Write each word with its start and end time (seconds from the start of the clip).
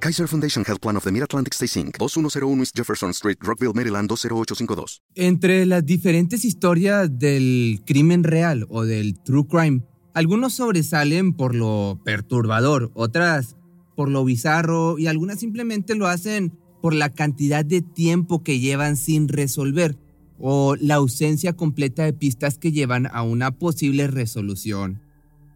Kaiser 0.00 0.28
Foundation 0.28 0.64
Health 0.64 0.80
Plan 0.80 0.96
of 0.96 1.02
the 1.02 1.10
Mid-Atlantic 1.10 1.54
Stay 1.54 1.66
Inc., 1.82 1.98
2101 1.98 2.60
East 2.60 2.76
Jefferson 2.76 3.10
Street, 3.10 3.38
Rockville, 3.40 3.72
Maryland 3.74 4.08
20852. 4.08 5.02
Entre 5.16 5.66
las 5.66 5.84
diferentes 5.84 6.44
historias 6.44 7.18
del 7.18 7.80
crimen 7.84 8.22
real 8.22 8.64
o 8.68 8.84
del 8.84 9.18
true 9.18 9.46
crime, 9.48 9.82
algunos 10.14 10.54
sobresalen 10.54 11.32
por 11.32 11.54
lo 11.54 12.00
perturbador, 12.04 12.92
otras 12.94 13.56
por 13.96 14.08
lo 14.08 14.24
bizarro 14.24 14.98
y 14.98 15.08
algunas 15.08 15.40
simplemente 15.40 15.96
lo 15.96 16.06
hacen 16.06 16.56
por 16.80 16.94
la 16.94 17.08
cantidad 17.08 17.64
de 17.64 17.82
tiempo 17.82 18.44
que 18.44 18.60
llevan 18.60 18.96
sin 18.96 19.26
resolver 19.26 19.98
o 20.38 20.76
la 20.76 20.94
ausencia 20.94 21.54
completa 21.54 22.04
de 22.04 22.12
pistas 22.12 22.58
que 22.58 22.70
llevan 22.70 23.06
a 23.06 23.22
una 23.22 23.50
posible 23.50 24.06
resolución. 24.06 25.02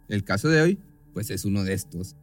El 0.08 0.24
caso 0.24 0.48
de 0.48 0.62
hoy, 0.62 0.78
pues 1.14 1.30
es 1.30 1.44
uno 1.44 1.62
de 1.62 1.74
estos. 1.74 2.16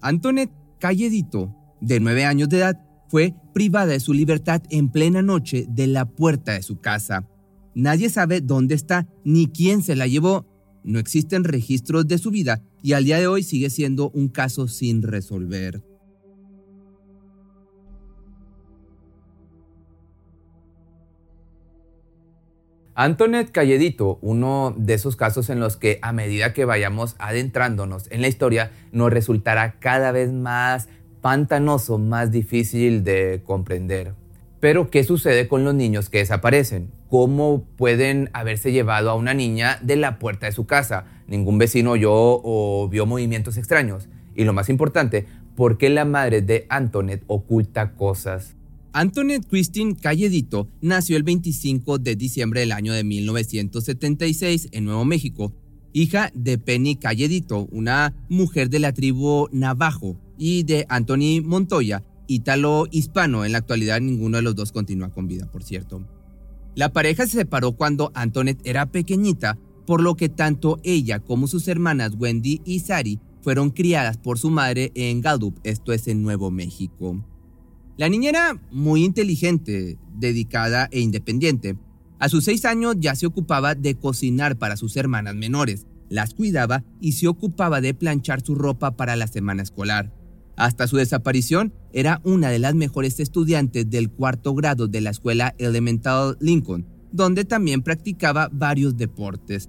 Antoinette 0.00 0.52
Calledito, 0.80 1.54
de 1.82 2.00
nueve 2.00 2.24
años 2.24 2.48
de 2.48 2.56
edad, 2.56 2.80
fue 3.08 3.34
privada 3.52 3.92
de 3.92 4.00
su 4.00 4.14
libertad 4.14 4.62
en 4.70 4.88
plena 4.88 5.20
noche 5.20 5.66
de 5.68 5.86
la 5.86 6.06
puerta 6.06 6.52
de 6.52 6.62
su 6.62 6.80
casa. 6.80 7.28
Nadie 7.74 8.08
sabe 8.08 8.40
dónde 8.40 8.74
está 8.74 9.06
ni 9.22 9.46
quién 9.46 9.82
se 9.82 9.94
la 9.94 10.06
llevó. 10.06 10.46
No 10.82 10.98
existen 10.98 11.44
registros 11.44 12.08
de 12.08 12.16
su 12.16 12.30
vida 12.30 12.62
y 12.82 12.94
al 12.94 13.04
día 13.04 13.18
de 13.18 13.26
hoy 13.26 13.42
sigue 13.42 13.68
siendo 13.68 14.10
un 14.12 14.28
caso 14.28 14.68
sin 14.68 15.02
resolver. 15.02 15.84
Antoinette 23.02 23.50
Calledito, 23.50 24.18
uno 24.20 24.74
de 24.76 24.92
esos 24.92 25.16
casos 25.16 25.48
en 25.48 25.58
los 25.58 25.78
que 25.78 25.98
a 26.02 26.12
medida 26.12 26.52
que 26.52 26.66
vayamos 26.66 27.16
adentrándonos 27.18 28.04
en 28.10 28.20
la 28.20 28.28
historia, 28.28 28.72
nos 28.92 29.10
resultará 29.10 29.76
cada 29.78 30.12
vez 30.12 30.30
más 30.30 30.90
pantanoso, 31.22 31.96
más 31.96 32.30
difícil 32.30 33.02
de 33.02 33.40
comprender. 33.42 34.12
Pero, 34.60 34.90
¿qué 34.90 35.02
sucede 35.02 35.48
con 35.48 35.64
los 35.64 35.74
niños 35.74 36.10
que 36.10 36.18
desaparecen? 36.18 36.90
¿Cómo 37.08 37.64
pueden 37.78 38.28
haberse 38.34 38.70
llevado 38.70 39.08
a 39.08 39.14
una 39.14 39.32
niña 39.32 39.78
de 39.80 39.96
la 39.96 40.18
puerta 40.18 40.44
de 40.44 40.52
su 40.52 40.66
casa? 40.66 41.06
Ningún 41.26 41.56
vecino 41.56 41.92
oyó 41.92 42.12
o 42.12 42.86
vio 42.90 43.06
movimientos 43.06 43.56
extraños. 43.56 44.10
Y 44.34 44.44
lo 44.44 44.52
más 44.52 44.68
importante, 44.68 45.26
¿por 45.56 45.78
qué 45.78 45.88
la 45.88 46.04
madre 46.04 46.42
de 46.42 46.66
Antoinette 46.68 47.24
oculta 47.28 47.92
cosas? 47.94 48.56
Antoinette 48.92 49.46
Christine 49.46 49.94
Calledito 49.94 50.68
nació 50.80 51.16
el 51.16 51.22
25 51.22 51.98
de 51.98 52.16
diciembre 52.16 52.60
del 52.60 52.72
año 52.72 52.92
de 52.92 53.04
1976 53.04 54.68
en 54.72 54.84
Nuevo 54.84 55.04
México, 55.04 55.54
hija 55.92 56.32
de 56.34 56.58
Penny 56.58 56.96
Calledito, 56.96 57.68
una 57.70 58.12
mujer 58.28 58.68
de 58.68 58.80
la 58.80 58.92
tribu 58.92 59.48
Navajo, 59.52 60.16
y 60.36 60.64
de 60.64 60.86
Anthony 60.88 61.40
Montoya, 61.44 62.02
ítalo-hispano. 62.26 63.44
En 63.44 63.52
la 63.52 63.58
actualidad 63.58 64.00
ninguno 64.00 64.38
de 64.38 64.42
los 64.42 64.56
dos 64.56 64.72
continúa 64.72 65.12
con 65.12 65.28
vida, 65.28 65.48
por 65.52 65.62
cierto. 65.62 66.04
La 66.74 66.92
pareja 66.92 67.26
se 67.26 67.38
separó 67.38 67.72
cuando 67.72 68.10
Antoinette 68.14 68.66
era 68.66 68.90
pequeñita, 68.90 69.56
por 69.86 70.02
lo 70.02 70.16
que 70.16 70.28
tanto 70.28 70.80
ella 70.82 71.20
como 71.20 71.46
sus 71.46 71.68
hermanas 71.68 72.14
Wendy 72.18 72.60
y 72.64 72.80
Sari 72.80 73.20
fueron 73.42 73.70
criadas 73.70 74.18
por 74.18 74.38
su 74.38 74.50
madre 74.50 74.90
en 74.96 75.20
Gallup, 75.20 75.60
esto 75.62 75.92
es 75.92 76.08
en 76.08 76.22
Nuevo 76.22 76.50
México. 76.50 77.24
La 78.00 78.08
niña 78.08 78.30
era 78.30 78.58
muy 78.70 79.04
inteligente, 79.04 79.98
dedicada 80.16 80.88
e 80.90 81.00
independiente. 81.00 81.76
A 82.18 82.30
sus 82.30 82.44
seis 82.44 82.64
años 82.64 82.96
ya 82.98 83.14
se 83.14 83.26
ocupaba 83.26 83.74
de 83.74 83.94
cocinar 83.94 84.56
para 84.56 84.78
sus 84.78 84.96
hermanas 84.96 85.34
menores, 85.34 85.84
las 86.08 86.32
cuidaba 86.32 86.82
y 86.98 87.12
se 87.12 87.28
ocupaba 87.28 87.82
de 87.82 87.92
planchar 87.92 88.40
su 88.40 88.54
ropa 88.54 88.96
para 88.96 89.16
la 89.16 89.26
semana 89.26 89.62
escolar. 89.62 90.14
Hasta 90.56 90.86
su 90.86 90.96
desaparición, 90.96 91.74
era 91.92 92.22
una 92.24 92.48
de 92.48 92.58
las 92.58 92.74
mejores 92.74 93.20
estudiantes 93.20 93.90
del 93.90 94.08
cuarto 94.08 94.54
grado 94.54 94.88
de 94.88 95.02
la 95.02 95.10
escuela 95.10 95.54
Elemental 95.58 96.38
Lincoln, 96.40 96.86
donde 97.12 97.44
también 97.44 97.82
practicaba 97.82 98.48
varios 98.50 98.96
deportes. 98.96 99.68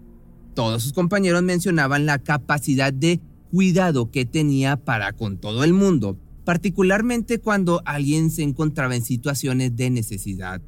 Todos 0.53 0.83
sus 0.83 0.93
compañeros 0.93 1.43
mencionaban 1.43 2.05
la 2.05 2.19
capacidad 2.19 2.93
de 2.93 3.19
cuidado 3.51 4.09
que 4.09 4.23
tenía 4.23 4.77
para 4.77 5.11
con 5.11 5.37
todo 5.37 5.65
el 5.65 5.73
mundo, 5.73 6.17
particularmente 6.51 7.39
cuando 7.39 7.81
alguien 7.85 8.29
se 8.29 8.43
encontraba 8.43 8.93
en 8.93 9.05
situaciones 9.05 9.73
de 9.77 9.89
necesidad. 9.89 10.61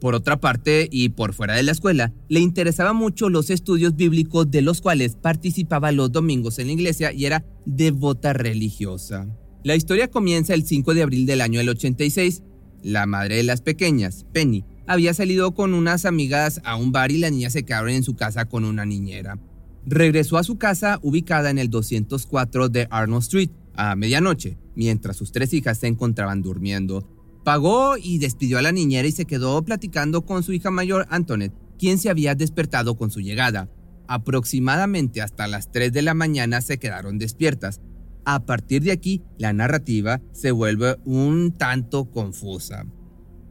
Por 0.00 0.14
otra 0.14 0.38
parte, 0.38 0.88
y 0.88 1.08
por 1.08 1.34
fuera 1.34 1.54
de 1.54 1.64
la 1.64 1.72
escuela, 1.72 2.12
le 2.28 2.38
interesaban 2.38 2.94
mucho 2.94 3.28
los 3.28 3.50
estudios 3.50 3.96
bíblicos 3.96 4.48
de 4.52 4.62
los 4.62 4.80
cuales 4.80 5.16
participaba 5.16 5.90
los 5.90 6.12
domingos 6.12 6.60
en 6.60 6.68
la 6.68 6.74
iglesia 6.74 7.12
y 7.12 7.24
era 7.24 7.44
devota 7.66 8.32
religiosa. 8.32 9.26
La 9.64 9.74
historia 9.74 10.08
comienza 10.08 10.54
el 10.54 10.64
5 10.64 10.94
de 10.94 11.02
abril 11.02 11.26
del 11.26 11.40
año 11.40 11.58
del 11.58 11.70
86. 11.70 12.44
La 12.84 13.04
madre 13.06 13.34
de 13.34 13.42
las 13.42 13.62
pequeñas, 13.62 14.26
Penny, 14.32 14.64
había 14.86 15.12
salido 15.12 15.54
con 15.54 15.74
unas 15.74 16.04
amigas 16.04 16.60
a 16.62 16.76
un 16.76 16.92
bar 16.92 17.10
y 17.10 17.18
las 17.18 17.32
niñas 17.32 17.54
se 17.54 17.64
quedaron 17.64 17.90
en 17.90 18.04
su 18.04 18.14
casa 18.14 18.44
con 18.44 18.64
una 18.64 18.86
niñera. 18.86 19.40
Regresó 19.84 20.38
a 20.38 20.44
su 20.44 20.56
casa 20.56 21.00
ubicada 21.02 21.50
en 21.50 21.58
el 21.58 21.68
204 21.68 22.68
de 22.68 22.86
Arnold 22.92 23.22
Street 23.22 23.50
a 23.74 23.96
medianoche 23.96 24.59
mientras 24.74 25.16
sus 25.16 25.32
tres 25.32 25.52
hijas 25.52 25.78
se 25.78 25.86
encontraban 25.86 26.42
durmiendo. 26.42 27.08
Pagó 27.44 27.96
y 27.96 28.18
despidió 28.18 28.58
a 28.58 28.62
la 28.62 28.72
niñera 28.72 29.08
y 29.08 29.12
se 29.12 29.24
quedó 29.24 29.62
platicando 29.64 30.26
con 30.26 30.42
su 30.42 30.52
hija 30.52 30.70
mayor, 30.70 31.06
Antoinette, 31.08 31.54
quien 31.78 31.98
se 31.98 32.10
había 32.10 32.34
despertado 32.34 32.96
con 32.96 33.10
su 33.10 33.20
llegada. 33.20 33.70
Aproximadamente 34.06 35.22
hasta 35.22 35.48
las 35.48 35.72
3 35.72 35.92
de 35.92 36.02
la 36.02 36.14
mañana 36.14 36.60
se 36.60 36.78
quedaron 36.78 37.18
despiertas. 37.18 37.80
A 38.24 38.44
partir 38.44 38.82
de 38.82 38.92
aquí, 38.92 39.22
la 39.38 39.52
narrativa 39.52 40.20
se 40.32 40.50
vuelve 40.50 40.96
un 41.04 41.52
tanto 41.52 42.10
confusa. 42.10 42.84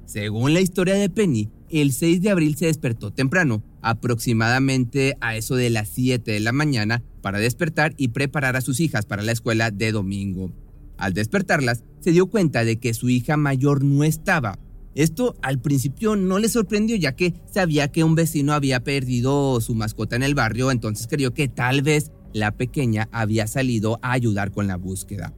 Según 0.06 0.53
la 0.53 0.62
historia 0.62 0.96
de 0.96 1.09
Penny, 1.09 1.50
el 1.69 1.91
6 1.91 2.22
de 2.22 2.30
abril 2.30 2.56
se 2.56 2.66
despertó 2.66 3.12
temprano, 3.12 3.63
aproximadamente 3.81 5.16
a 5.22 5.36
eso 5.36 5.56
de 5.56 5.69
las 5.69 5.90
7 5.90 6.31
de 6.31 6.40
la 6.40 6.51
mañana, 6.51 7.03
para 7.22 7.40
despertar 7.40 7.94
y 7.97 8.09
preparar 8.09 8.56
a 8.56 8.62
sus 8.62 8.80
hijas 8.80 9.06
para 9.06 9.24
la 9.24 9.31
escuela 9.31 9.72
de 9.72 9.91
domingo. 9.91 10.51
Al 10.99 11.13
despertarlas, 11.13 11.83
se 12.01 12.11
dio 12.11 12.27
cuenta 12.27 12.63
de 12.65 12.77
que 12.77 12.93
su 12.93 13.09
hija 13.09 13.37
mayor 13.37 13.83
no 13.83 14.03
estaba. 14.03 14.59
Esto 14.95 15.35
al 15.41 15.61
principio 15.61 16.15
no 16.15 16.39
le 16.39 16.49
sorprendió 16.49 16.95
ya 16.97 17.15
que 17.15 17.33
sabía 17.51 17.89
que 17.89 18.03
un 18.03 18.15
vecino 18.15 18.53
había 18.53 18.83
perdido 18.83 19.61
su 19.61 19.75
mascota 19.75 20.17
en 20.17 20.23
el 20.23 20.35
barrio, 20.35 20.71
entonces 20.71 21.07
creyó 21.07 21.33
que 21.33 21.47
tal 21.47 21.81
vez 21.81 22.11
la 22.33 22.51
pequeña 22.51 23.07
había 23.11 23.47
salido 23.47 23.99
a 24.01 24.11
ayudar 24.11 24.51
con 24.51 24.67
la 24.67 24.75
búsqueda. 24.75 25.33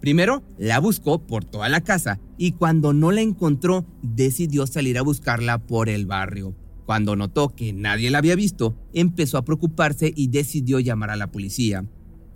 Primero 0.00 0.42
la 0.58 0.78
buscó 0.78 1.26
por 1.26 1.44
toda 1.44 1.68
la 1.68 1.80
casa 1.80 2.20
y 2.38 2.52
cuando 2.52 2.92
no 2.92 3.10
la 3.12 3.20
encontró 3.20 3.86
decidió 4.02 4.66
salir 4.66 4.98
a 4.98 5.02
buscarla 5.02 5.58
por 5.58 5.88
el 5.88 6.06
barrio. 6.06 6.54
Cuando 6.86 7.16
notó 7.16 7.50
que 7.50 7.72
nadie 7.72 8.10
la 8.10 8.18
había 8.18 8.34
visto, 8.34 8.76
empezó 8.92 9.38
a 9.38 9.44
preocuparse 9.44 10.12
y 10.14 10.28
decidió 10.28 10.80
llamar 10.80 11.10
a 11.10 11.16
la 11.16 11.30
policía. 11.30 11.86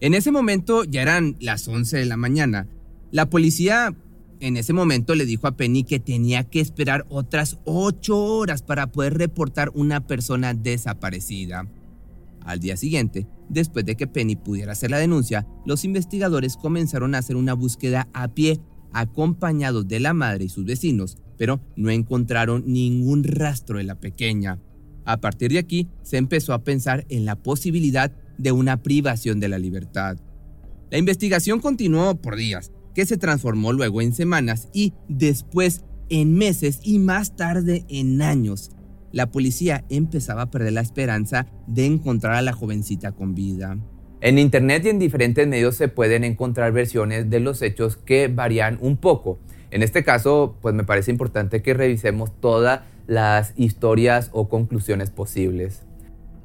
En 0.00 0.14
ese 0.14 0.30
momento 0.30 0.84
ya 0.84 1.02
eran 1.02 1.36
las 1.40 1.66
11 1.66 1.96
de 1.96 2.04
la 2.04 2.16
mañana. 2.16 2.68
La 3.10 3.30
policía 3.30 3.94
en 4.40 4.56
ese 4.58 4.74
momento 4.74 5.14
le 5.14 5.24
dijo 5.24 5.46
a 5.46 5.56
Penny 5.56 5.84
que 5.84 6.00
tenía 6.00 6.44
que 6.44 6.60
esperar 6.60 7.06
otras 7.08 7.58
8 7.64 8.16
horas 8.16 8.62
para 8.62 8.92
poder 8.92 9.14
reportar 9.14 9.70
una 9.74 10.06
persona 10.06 10.52
desaparecida. 10.52 11.66
Al 12.42 12.60
día 12.60 12.76
siguiente, 12.76 13.26
después 13.48 13.84
de 13.86 13.96
que 13.96 14.06
Penny 14.06 14.36
pudiera 14.36 14.72
hacer 14.72 14.90
la 14.90 14.98
denuncia, 14.98 15.46
los 15.64 15.84
investigadores 15.84 16.56
comenzaron 16.56 17.14
a 17.14 17.18
hacer 17.18 17.36
una 17.36 17.54
búsqueda 17.54 18.08
a 18.12 18.28
pie, 18.28 18.60
acompañados 18.92 19.88
de 19.88 20.00
la 20.00 20.12
madre 20.12 20.44
y 20.44 20.48
sus 20.48 20.64
vecinos, 20.64 21.16
pero 21.38 21.60
no 21.74 21.90
encontraron 21.90 22.64
ningún 22.66 23.24
rastro 23.24 23.78
de 23.78 23.84
la 23.84 23.98
pequeña. 23.98 24.60
A 25.04 25.20
partir 25.20 25.52
de 25.52 25.58
aquí, 25.58 25.88
se 26.02 26.18
empezó 26.18 26.52
a 26.52 26.62
pensar 26.62 27.06
en 27.08 27.24
la 27.24 27.36
posibilidad 27.36 28.12
de 28.38 28.52
una 28.52 28.82
privación 28.82 29.40
de 29.40 29.48
la 29.48 29.58
libertad. 29.58 30.16
La 30.90 30.98
investigación 30.98 31.60
continuó 31.60 32.14
por 32.16 32.36
días, 32.36 32.70
que 32.94 33.06
se 33.06 33.16
transformó 33.16 33.72
luego 33.72 34.00
en 34.00 34.14
semanas 34.14 34.68
y 34.72 34.94
después 35.08 35.84
en 36.08 36.34
meses 36.34 36.80
y 36.82 36.98
más 36.98 37.36
tarde 37.36 37.84
en 37.88 38.22
años. 38.22 38.70
La 39.12 39.30
policía 39.30 39.84
empezaba 39.88 40.42
a 40.42 40.50
perder 40.50 40.72
la 40.72 40.80
esperanza 40.80 41.46
de 41.66 41.86
encontrar 41.86 42.34
a 42.34 42.42
la 42.42 42.52
jovencita 42.52 43.12
con 43.12 43.34
vida. 43.34 43.78
En 44.20 44.38
Internet 44.38 44.84
y 44.84 44.88
en 44.88 44.98
diferentes 44.98 45.46
medios 45.46 45.76
se 45.76 45.88
pueden 45.88 46.24
encontrar 46.24 46.72
versiones 46.72 47.28
de 47.28 47.40
los 47.40 47.62
hechos 47.62 47.96
que 47.96 48.28
varían 48.28 48.78
un 48.80 48.96
poco. 48.96 49.38
En 49.70 49.82
este 49.82 50.04
caso, 50.04 50.56
pues 50.62 50.74
me 50.74 50.84
parece 50.84 51.10
importante 51.10 51.62
que 51.62 51.74
revisemos 51.74 52.40
toda 52.40 52.86
las 53.06 53.52
historias 53.56 54.30
o 54.32 54.48
conclusiones 54.48 55.10
posibles. 55.10 55.85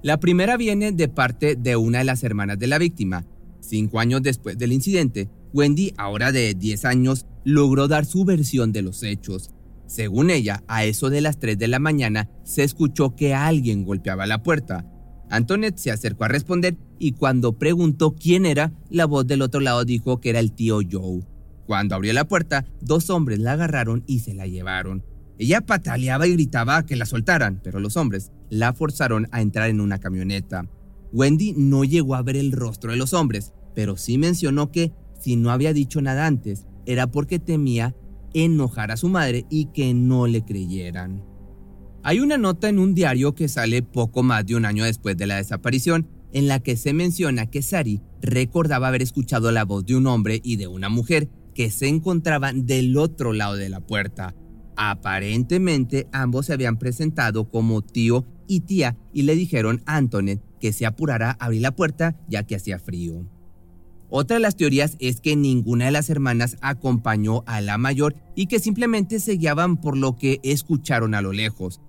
La 0.03 0.19
primera 0.19 0.57
viene 0.57 0.91
de 0.91 1.07
parte 1.09 1.55
de 1.55 1.75
una 1.75 1.99
de 1.99 2.05
las 2.05 2.23
hermanas 2.23 2.57
de 2.57 2.65
la 2.65 2.79
víctima. 2.79 3.23
Cinco 3.59 3.99
años 3.99 4.23
después 4.23 4.57
del 4.57 4.71
incidente, 4.71 5.29
Wendy, 5.53 5.93
ahora 5.95 6.31
de 6.31 6.55
10 6.55 6.85
años, 6.85 7.27
logró 7.43 7.87
dar 7.87 8.05
su 8.05 8.25
versión 8.25 8.71
de 8.71 8.81
los 8.81 9.03
hechos. 9.03 9.51
Según 9.85 10.31
ella, 10.31 10.63
a 10.67 10.85
eso 10.85 11.11
de 11.11 11.21
las 11.21 11.37
3 11.37 11.55
de 11.55 11.67
la 11.67 11.77
mañana 11.77 12.29
se 12.43 12.63
escuchó 12.63 13.15
que 13.15 13.35
alguien 13.35 13.83
golpeaba 13.83 14.25
la 14.25 14.41
puerta. 14.41 14.87
Antoinette 15.29 15.77
se 15.77 15.91
acercó 15.91 16.23
a 16.23 16.29
responder 16.29 16.77
y 16.97 17.11
cuando 17.11 17.59
preguntó 17.59 18.15
quién 18.15 18.47
era, 18.47 18.73
la 18.89 19.05
voz 19.05 19.27
del 19.27 19.43
otro 19.43 19.61
lado 19.61 19.85
dijo 19.85 20.19
que 20.19 20.31
era 20.31 20.39
el 20.39 20.51
tío 20.51 20.79
Joe. 20.89 21.21
Cuando 21.67 21.93
abrió 21.93 22.11
la 22.13 22.27
puerta, 22.27 22.65
dos 22.81 23.11
hombres 23.11 23.37
la 23.37 23.53
agarraron 23.53 24.03
y 24.07 24.21
se 24.21 24.33
la 24.33 24.47
llevaron. 24.47 25.05
Ella 25.37 25.61
pataleaba 25.61 26.25
y 26.25 26.33
gritaba 26.33 26.85
que 26.85 26.95
la 26.95 27.05
soltaran, 27.05 27.61
pero 27.63 27.79
los 27.79 27.97
hombres 27.97 28.31
la 28.51 28.73
forzaron 28.73 29.27
a 29.31 29.41
entrar 29.41 29.69
en 29.69 29.81
una 29.81 29.97
camioneta. 29.97 30.67
Wendy 31.13 31.53
no 31.57 31.83
llegó 31.83 32.15
a 32.15 32.21
ver 32.21 32.35
el 32.35 32.51
rostro 32.51 32.91
de 32.91 32.97
los 32.97 33.13
hombres, 33.13 33.53
pero 33.73 33.97
sí 33.97 34.17
mencionó 34.17 34.71
que 34.71 34.91
si 35.19 35.37
no 35.37 35.51
había 35.51 35.73
dicho 35.73 36.01
nada 36.01 36.27
antes, 36.27 36.67
era 36.85 37.07
porque 37.07 37.39
temía 37.39 37.95
enojar 38.33 38.91
a 38.91 38.97
su 38.97 39.07
madre 39.07 39.45
y 39.49 39.65
que 39.67 39.93
no 39.93 40.27
le 40.27 40.43
creyeran. 40.43 41.23
Hay 42.03 42.19
una 42.19 42.37
nota 42.37 42.67
en 42.67 42.79
un 42.79 42.93
diario 42.93 43.35
que 43.35 43.47
sale 43.47 43.83
poco 43.83 44.21
más 44.21 44.45
de 44.45 44.55
un 44.55 44.65
año 44.65 44.83
después 44.83 45.15
de 45.17 45.27
la 45.27 45.37
desaparición, 45.37 46.07
en 46.33 46.47
la 46.47 46.59
que 46.59 46.75
se 46.75 46.93
menciona 46.93 47.49
que 47.49 47.61
Sari 47.61 48.01
recordaba 48.21 48.87
haber 48.87 49.01
escuchado 49.01 49.51
la 49.51 49.65
voz 49.65 49.85
de 49.85 49.95
un 49.95 50.07
hombre 50.07 50.41
y 50.43 50.55
de 50.55 50.67
una 50.67 50.89
mujer 50.89 51.29
que 51.53 51.69
se 51.69 51.87
encontraban 51.87 52.65
del 52.65 52.97
otro 52.97 53.33
lado 53.33 53.55
de 53.55 53.69
la 53.69 53.81
puerta. 53.81 54.33
Aparentemente 54.75 56.07
ambos 56.11 56.47
se 56.47 56.53
habían 56.53 56.77
presentado 56.77 57.49
como 57.49 57.81
tío 57.81 58.25
y 58.47 58.61
tía 58.61 58.97
y 59.13 59.23
le 59.23 59.35
dijeron 59.35 59.81
a 59.85 59.97
Antoinette 59.97 60.43
que 60.59 60.73
se 60.73 60.85
apurara 60.85 61.31
a 61.31 61.45
abrir 61.45 61.61
la 61.61 61.75
puerta 61.75 62.19
ya 62.27 62.43
que 62.43 62.55
hacía 62.55 62.79
frío. 62.79 63.25
Otra 64.13 64.35
de 64.35 64.41
las 64.41 64.57
teorías 64.57 64.97
es 64.99 65.21
que 65.21 65.37
ninguna 65.37 65.85
de 65.85 65.91
las 65.91 66.09
hermanas 66.09 66.57
acompañó 66.59 67.43
a 67.47 67.61
la 67.61 67.77
mayor 67.77 68.15
y 68.35 68.47
que 68.47 68.59
simplemente 68.59 69.21
se 69.21 69.37
guiaban 69.37 69.77
por 69.79 69.97
lo 69.97 70.17
que 70.17 70.41
escucharon 70.43 71.15
a 71.15 71.21
lo 71.21 71.31
lejos. 71.31 71.79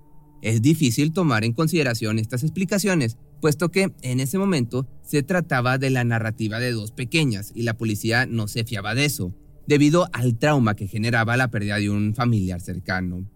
Es 0.41 0.61
difícil 0.61 1.11
tomar 1.11 1.43
en 1.43 1.51
consideración 1.51 2.19
estas 2.19 2.43
explicaciones, 2.43 3.17
puesto 3.41 3.71
que 3.71 3.93
en 4.01 4.21
ese 4.21 4.37
momento 4.37 4.87
se 5.01 5.21
trataba 5.21 5.77
de 5.77 5.89
la 5.89 6.05
narrativa 6.05 6.59
de 6.59 6.71
dos 6.71 6.91
pequeñas 6.91 7.51
y 7.53 7.63
la 7.63 7.77
policía 7.77 8.25
no 8.25 8.47
se 8.47 8.63
fiaba 8.63 8.95
de 8.95 9.03
eso, 9.03 9.35
debido 9.67 10.07
al 10.13 10.37
trauma 10.37 10.75
que 10.75 10.87
generaba 10.87 11.35
la 11.35 11.49
pérdida 11.49 11.77
de 11.77 11.89
un 11.89 12.15
familiar 12.15 12.61
cercano. 12.61 13.29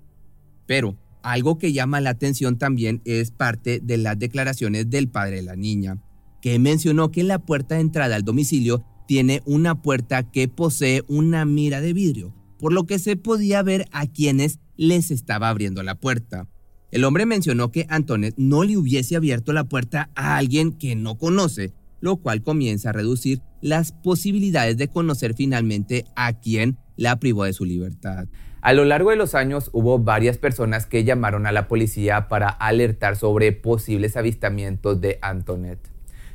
Pero 0.65 0.97
algo 1.23 1.57
que 1.57 1.73
llama 1.73 2.01
la 2.01 2.11
atención 2.11 2.57
también 2.57 3.01
es 3.05 3.31
parte 3.31 3.79
de 3.81 3.97
las 3.97 4.17
declaraciones 4.17 4.89
del 4.89 5.09
padre 5.09 5.37
de 5.37 5.41
la 5.43 5.55
niña, 5.55 6.01
que 6.41 6.57
mencionó 6.59 7.11
que 7.11 7.23
la 7.23 7.39
puerta 7.39 7.75
de 7.75 7.81
entrada 7.81 8.15
al 8.15 8.23
domicilio 8.23 8.85
tiene 9.07 9.41
una 9.45 9.81
puerta 9.81 10.29
que 10.29 10.47
posee 10.47 11.03
una 11.07 11.45
mira 11.45 11.81
de 11.81 11.93
vidrio, 11.93 12.33
por 12.59 12.73
lo 12.73 12.85
que 12.85 12.99
se 12.99 13.15
podía 13.15 13.63
ver 13.63 13.85
a 13.91 14.07
quienes 14.07 14.59
les 14.75 15.11
estaba 15.11 15.49
abriendo 15.49 15.83
la 15.83 15.95
puerta. 15.95 16.47
El 16.91 17.03
hombre 17.03 17.25
mencionó 17.25 17.71
que 17.71 17.85
Antoinette 17.89 18.37
no 18.37 18.63
le 18.63 18.77
hubiese 18.77 19.15
abierto 19.15 19.51
la 19.53 19.65
puerta 19.65 20.09
a 20.15 20.37
alguien 20.37 20.71
que 20.71 20.95
no 20.95 21.17
conoce, 21.17 21.73
lo 21.99 22.17
cual 22.17 22.43
comienza 22.43 22.89
a 22.89 22.93
reducir 22.93 23.41
las 23.61 23.91
posibilidades 23.91 24.77
de 24.77 24.87
conocer 24.87 25.33
finalmente 25.35 26.05
a 26.15 26.33
quien 26.33 26.77
la 26.95 27.19
privó 27.19 27.43
de 27.43 27.53
su 27.53 27.65
libertad. 27.65 28.27
A 28.61 28.73
lo 28.73 28.85
largo 28.85 29.11
de 29.11 29.15
los 29.15 29.35
años 29.35 29.69
hubo 29.71 29.99
varias 29.99 30.37
personas 30.37 30.85
que 30.87 31.03
llamaron 31.03 31.45
a 31.45 31.51
la 31.51 31.67
policía 31.67 32.27
para 32.27 32.49
alertar 32.49 33.15
sobre 33.15 33.51
posibles 33.51 34.17
avistamientos 34.17 34.99
de 34.99 35.19
Antoinette. 35.21 35.89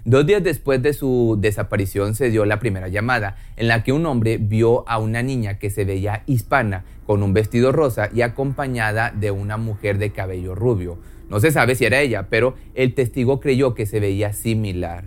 Dos 0.04 0.26
días 0.26 0.42
después 0.42 0.82
de 0.82 0.94
su 0.94 1.36
desaparición 1.40 2.14
se 2.14 2.30
dio 2.30 2.44
la 2.44 2.58
primera 2.58 2.88
llamada, 2.88 3.36
en 3.56 3.68
la 3.68 3.84
que 3.84 3.92
un 3.92 4.04
hombre 4.06 4.38
vio 4.38 4.88
a 4.88 4.98
una 4.98 5.22
niña 5.22 5.58
que 5.58 5.70
se 5.70 5.84
veía 5.84 6.22
hispana, 6.26 6.84
con 7.06 7.22
un 7.22 7.32
vestido 7.32 7.70
rosa 7.70 8.08
y 8.12 8.22
acompañada 8.22 9.12
de 9.12 9.30
una 9.30 9.56
mujer 9.56 9.98
de 9.98 10.10
cabello 10.10 10.54
rubio. 10.54 10.98
No 11.28 11.40
se 11.40 11.50
sabe 11.50 11.74
si 11.74 11.84
era 11.84 12.00
ella, 12.00 12.28
pero 12.30 12.54
el 12.74 12.94
testigo 12.94 13.40
creyó 13.40 13.74
que 13.74 13.86
se 13.86 14.00
veía 14.00 14.32
similar. 14.32 15.04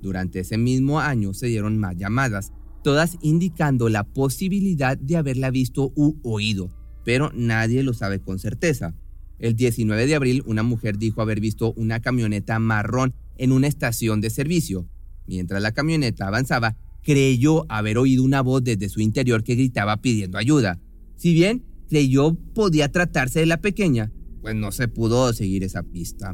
Durante 0.00 0.40
ese 0.40 0.56
mismo 0.56 1.00
año 1.00 1.34
se 1.34 1.48
dieron 1.48 1.78
más 1.78 1.96
llamadas, 1.96 2.52
todas 2.88 3.18
indicando 3.20 3.90
la 3.90 4.02
posibilidad 4.02 4.96
de 4.96 5.18
haberla 5.18 5.50
visto 5.50 5.92
u 5.94 6.18
oído, 6.22 6.72
pero 7.04 7.30
nadie 7.34 7.82
lo 7.82 7.92
sabe 7.92 8.18
con 8.18 8.38
certeza. 8.38 8.94
El 9.38 9.56
19 9.56 10.06
de 10.06 10.14
abril, 10.14 10.42
una 10.46 10.62
mujer 10.62 10.96
dijo 10.96 11.20
haber 11.20 11.38
visto 11.38 11.74
una 11.74 12.00
camioneta 12.00 12.58
marrón 12.58 13.12
en 13.36 13.52
una 13.52 13.66
estación 13.66 14.22
de 14.22 14.30
servicio. 14.30 14.88
Mientras 15.26 15.60
la 15.60 15.72
camioneta 15.72 16.28
avanzaba, 16.28 16.78
creyó 17.02 17.70
haber 17.70 17.98
oído 17.98 18.24
una 18.24 18.40
voz 18.40 18.64
desde 18.64 18.88
su 18.88 19.02
interior 19.02 19.44
que 19.44 19.54
gritaba 19.54 19.98
pidiendo 19.98 20.38
ayuda. 20.38 20.80
Si 21.16 21.34
bien 21.34 21.66
creyó 21.90 22.38
podía 22.54 22.90
tratarse 22.90 23.40
de 23.40 23.46
la 23.46 23.60
pequeña, 23.60 24.10
pues 24.40 24.54
no 24.54 24.72
se 24.72 24.88
pudo 24.88 25.34
seguir 25.34 25.62
esa 25.62 25.82
pista. 25.82 26.32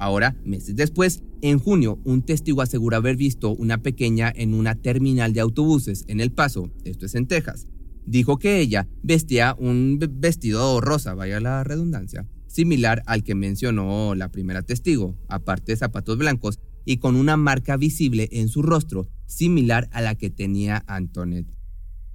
Ahora, 0.00 0.34
meses 0.46 0.74
después, 0.76 1.22
en 1.42 1.58
junio, 1.58 2.00
un 2.04 2.22
testigo 2.22 2.62
asegura 2.62 2.96
haber 2.96 3.16
visto 3.16 3.50
una 3.50 3.82
pequeña 3.82 4.32
en 4.34 4.54
una 4.54 4.74
terminal 4.74 5.34
de 5.34 5.40
autobuses 5.40 6.06
en 6.08 6.20
El 6.20 6.32
Paso, 6.32 6.70
esto 6.84 7.04
es 7.04 7.14
en 7.14 7.26
Texas. 7.26 7.68
Dijo 8.06 8.38
que 8.38 8.60
ella 8.60 8.88
vestía 9.02 9.54
un 9.58 9.98
vestido 10.12 10.80
rosa, 10.80 11.12
vaya 11.12 11.38
la 11.38 11.64
redundancia, 11.64 12.26
similar 12.46 13.02
al 13.04 13.22
que 13.22 13.34
mencionó 13.34 14.14
la 14.14 14.30
primera 14.30 14.62
testigo, 14.62 15.18
aparte 15.28 15.72
de 15.72 15.76
zapatos 15.76 16.16
blancos 16.16 16.60
y 16.86 16.96
con 16.96 17.14
una 17.14 17.36
marca 17.36 17.76
visible 17.76 18.30
en 18.32 18.48
su 18.48 18.62
rostro, 18.62 19.06
similar 19.26 19.90
a 19.92 20.00
la 20.00 20.14
que 20.14 20.30
tenía 20.30 20.82
Antoinette. 20.86 21.58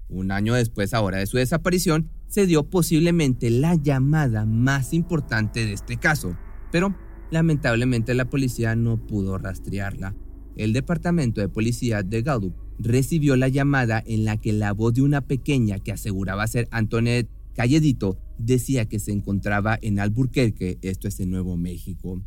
Un 0.09 0.31
año 0.31 0.55
después, 0.55 0.95
ahora 0.95 1.19
de 1.19 1.27
su 1.27 1.37
desaparición, 1.37 2.09
se 2.27 2.47
dio 2.47 2.67
posiblemente 2.67 3.51
la 3.51 3.75
llamada 3.75 4.43
más 4.43 4.91
importante 4.91 5.67
de 5.67 5.73
este 5.73 5.97
caso, 5.97 6.35
pero 6.71 6.95
lamentablemente 7.31 8.13
la 8.13 8.29
policía 8.29 8.75
no 8.75 8.97
pudo 8.97 9.37
rastrearla. 9.37 10.15
El 10.55 10.73
departamento 10.73 11.41
de 11.41 11.49
policía 11.49 12.03
de 12.03 12.21
Gallup 12.21 12.55
recibió 12.79 13.35
la 13.35 13.47
llamada 13.47 14.03
en 14.05 14.25
la 14.25 14.37
que 14.37 14.53
la 14.53 14.73
voz 14.73 14.93
de 14.93 15.01
una 15.01 15.21
pequeña 15.21 15.79
que 15.79 15.91
aseguraba 15.91 16.47
ser 16.47 16.67
Antoinette 16.71 17.29
Calledito 17.53 18.17
decía 18.37 18.85
que 18.85 18.99
se 18.99 19.11
encontraba 19.11 19.77
en 19.81 19.99
Alburquerque, 19.99 20.77
esto 20.81 21.07
es 21.07 21.19
en 21.19 21.31
Nuevo 21.31 21.55
México. 21.57 22.21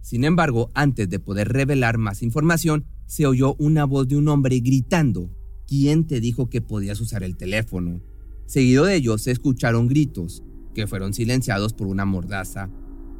Sin 0.00 0.24
embargo, 0.24 0.70
antes 0.74 1.08
de 1.08 1.18
poder 1.18 1.48
revelar 1.48 1.98
más 1.98 2.22
información, 2.22 2.86
se 3.06 3.26
oyó 3.26 3.54
una 3.58 3.84
voz 3.84 4.08
de 4.08 4.16
un 4.16 4.28
hombre 4.28 4.60
gritando, 4.60 5.30
¿quién 5.66 6.06
te 6.06 6.20
dijo 6.20 6.48
que 6.48 6.60
podías 6.60 7.00
usar 7.00 7.22
el 7.22 7.36
teléfono? 7.36 8.00
Seguido 8.46 8.84
de 8.84 8.96
ello 8.96 9.18
se 9.18 9.30
escucharon 9.30 9.88
gritos, 9.88 10.42
que 10.74 10.86
fueron 10.86 11.12
silenciados 11.12 11.72
por 11.72 11.86
una 11.86 12.04
mordaza. 12.04 12.70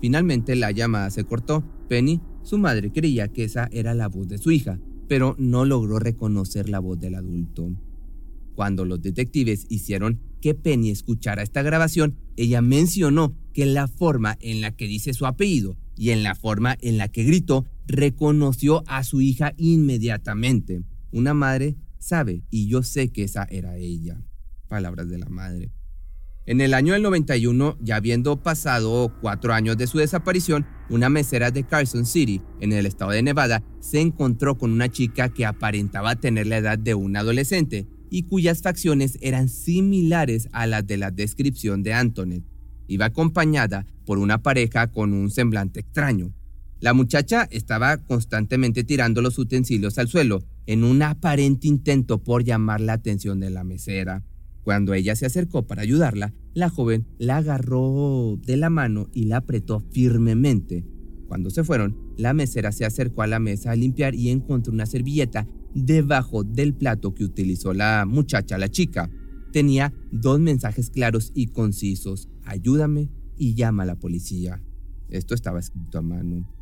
Finalmente 0.03 0.57
la 0.57 0.73
llamada 0.73 1.11
se 1.13 1.23
cortó. 1.23 1.63
Penny, 1.89 2.21
su 2.43 2.59
madre, 2.59 2.91
creía 2.91 3.29
que 3.29 3.45
esa 3.45 3.69
era 3.71 3.95
la 3.95 4.09
voz 4.09 4.27
de 4.27 4.37
su 4.37 4.51
hija, 4.51 4.81
pero 5.07 5.37
no 5.39 5.65
logró 5.65 6.01
reconocer 6.01 6.69
la 6.69 6.81
voz 6.81 6.99
del 6.99 7.15
adulto. 7.15 7.71
Cuando 8.57 8.85
los 8.85 9.01
detectives 9.01 9.65
hicieron 9.69 10.21
que 10.41 10.57
Penny 10.57 10.91
escuchara 10.91 11.45
esta 11.45 11.63
grabación, 11.63 12.17
ella 12.37 12.61
mencionó 12.63 13.39
que 13.53 13.65
la 13.65 13.87
forma 13.87 14.37
en 14.41 14.61
la 14.61 14.73
que 14.75 14.89
dice 14.89 15.15
su 15.15 15.25
apellido 15.25 15.77
y 15.97 16.11
en 16.11 16.25
la 16.25 16.35
forma 16.35 16.77
en 16.81 16.99
la 16.99 17.07
que 17.07 17.23
gritó, 17.23 17.65
reconoció 17.87 18.83
a 18.89 19.05
su 19.05 19.21
hija 19.21 19.55
inmediatamente. 19.57 20.83
Una 21.13 21.33
madre 21.33 21.77
sabe 21.99 22.43
y 22.51 22.67
yo 22.67 22.83
sé 22.83 23.13
que 23.13 23.23
esa 23.23 23.45
era 23.45 23.77
ella. 23.77 24.21
Palabras 24.67 25.09
de 25.09 25.19
la 25.19 25.29
madre. 25.29 25.71
En 26.45 26.61
el 26.61 26.75
año 26.75 26.93
del 26.93 27.03
91, 27.03 27.79
ya 27.81 27.97
habiendo 27.97 28.43
pasado 28.43 29.15
cuatro 29.21 29.53
años 29.53 29.77
de 29.77 29.87
su 29.87 29.99
desaparición, 29.99 30.67
una 30.91 31.09
mesera 31.09 31.53
de 31.53 31.63
Carson 31.63 32.05
City, 32.05 32.43
en 32.61 32.73
el 32.73 32.85
estado 32.85 33.13
de 33.13 33.23
Nevada, 33.23 33.63
se 33.79 34.01
encontró 34.01 34.59
con 34.59 34.73
una 34.73 34.89
chica 34.89 35.29
que 35.29 35.47
aparentaba 35.47 36.17
tener 36.17 36.49
la 36.49 36.57
edad 36.57 36.79
de 36.81 36.97
un 36.97 37.17
adolescente 37.17 37.87
y 38.11 38.25
cuyas 38.25 38.61
facciones 38.61 39.19
eran 39.21 39.49
similares 39.49 40.49
a 40.51 40.67
las 40.67 40.85
de 40.85 40.97
la 40.97 41.13
descripción 41.13 41.85
de 41.85 41.95
Antoinette. 41.95 42.45
Iba 42.89 43.07
acompañada 43.07 43.87
por 44.05 44.19
una 44.19 44.43
pareja 44.43 44.91
con 44.91 45.13
un 45.13 45.31
semblante 45.31 45.79
extraño. 45.79 46.35
La 46.81 46.93
muchacha 46.93 47.47
estaba 47.53 47.99
constantemente 47.99 48.83
tirando 48.83 49.23
los 49.23 49.39
utensilios 49.39 49.97
al 49.97 50.09
suelo, 50.09 50.43
en 50.67 50.83
un 50.83 51.03
aparente 51.03 51.69
intento 51.69 52.19
por 52.19 52.43
llamar 52.43 52.81
la 52.81 52.95
atención 52.95 53.39
de 53.39 53.51
la 53.51 53.63
mesera. 53.63 54.25
Cuando 54.65 54.95
ella 54.95 55.17
se 55.17 55.27
acercó 55.27 55.67
para 55.67 55.83
ayudarla, 55.83 56.33
la 56.55 56.69
joven 56.69 57.07
la 57.19 57.39
agarró 57.39 58.39
de 58.45 58.57
la 58.57 58.71
mano 58.71 59.09
y 59.13 59.25
la 59.25 59.39
apretó 59.39 59.81
firmemente. 59.91 60.85
Cuando 61.27 61.51
se 61.51 61.65
fueron, 61.65 61.97
la 62.17 62.35
mesera 62.35 62.73
se 62.73 62.85
acercó 62.85 63.23
a 63.23 63.27
la 63.27 63.41
mesa 63.41 63.71
a 63.71 63.77
limpiar 63.77 64.15
y 64.15 64.29
encontró 64.29 64.73
una 64.73 64.87
servilleta 64.87 65.49
debajo 65.75 66.45
del 66.45 66.75
plato 66.75 67.15
que 67.15 67.25
utilizó 67.25 67.73
la 67.73 68.05
muchacha, 68.07 68.59
la 68.59 68.69
chica. 68.69 69.11
Tenía 69.53 69.93
dos 70.11 70.39
mensajes 70.39 70.91
claros 70.91 71.33
y 71.35 71.49
concisos, 71.49 72.29
ayúdame 72.45 73.09
y 73.37 73.55
llama 73.55 73.83
a 73.83 73.87
la 73.87 73.97
policía. 73.97 74.63
Esto 75.09 75.35
estaba 75.35 75.59
escrito 75.59 75.99
a 75.99 76.03
mano. 76.03 76.62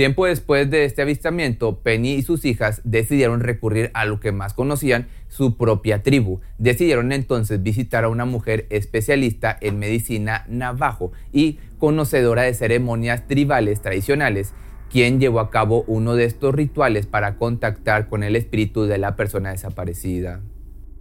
Tiempo 0.00 0.24
después 0.24 0.70
de 0.70 0.86
este 0.86 1.02
avistamiento, 1.02 1.80
Penny 1.82 2.12
y 2.12 2.22
sus 2.22 2.46
hijas 2.46 2.80
decidieron 2.84 3.40
recurrir 3.40 3.90
a 3.92 4.06
lo 4.06 4.18
que 4.18 4.32
más 4.32 4.54
conocían, 4.54 5.08
su 5.28 5.58
propia 5.58 6.02
tribu. 6.02 6.40
Decidieron 6.56 7.12
entonces 7.12 7.62
visitar 7.62 8.04
a 8.04 8.08
una 8.08 8.24
mujer 8.24 8.66
especialista 8.70 9.54
en 9.60 9.78
medicina 9.78 10.46
navajo 10.48 11.12
y 11.34 11.58
conocedora 11.76 12.44
de 12.44 12.54
ceremonias 12.54 13.26
tribales 13.26 13.82
tradicionales, 13.82 14.54
quien 14.90 15.20
llevó 15.20 15.38
a 15.38 15.50
cabo 15.50 15.84
uno 15.86 16.16
de 16.16 16.24
estos 16.24 16.54
rituales 16.54 17.04
para 17.04 17.36
contactar 17.36 18.08
con 18.08 18.22
el 18.22 18.36
espíritu 18.36 18.84
de 18.84 18.96
la 18.96 19.16
persona 19.16 19.50
desaparecida. 19.50 20.40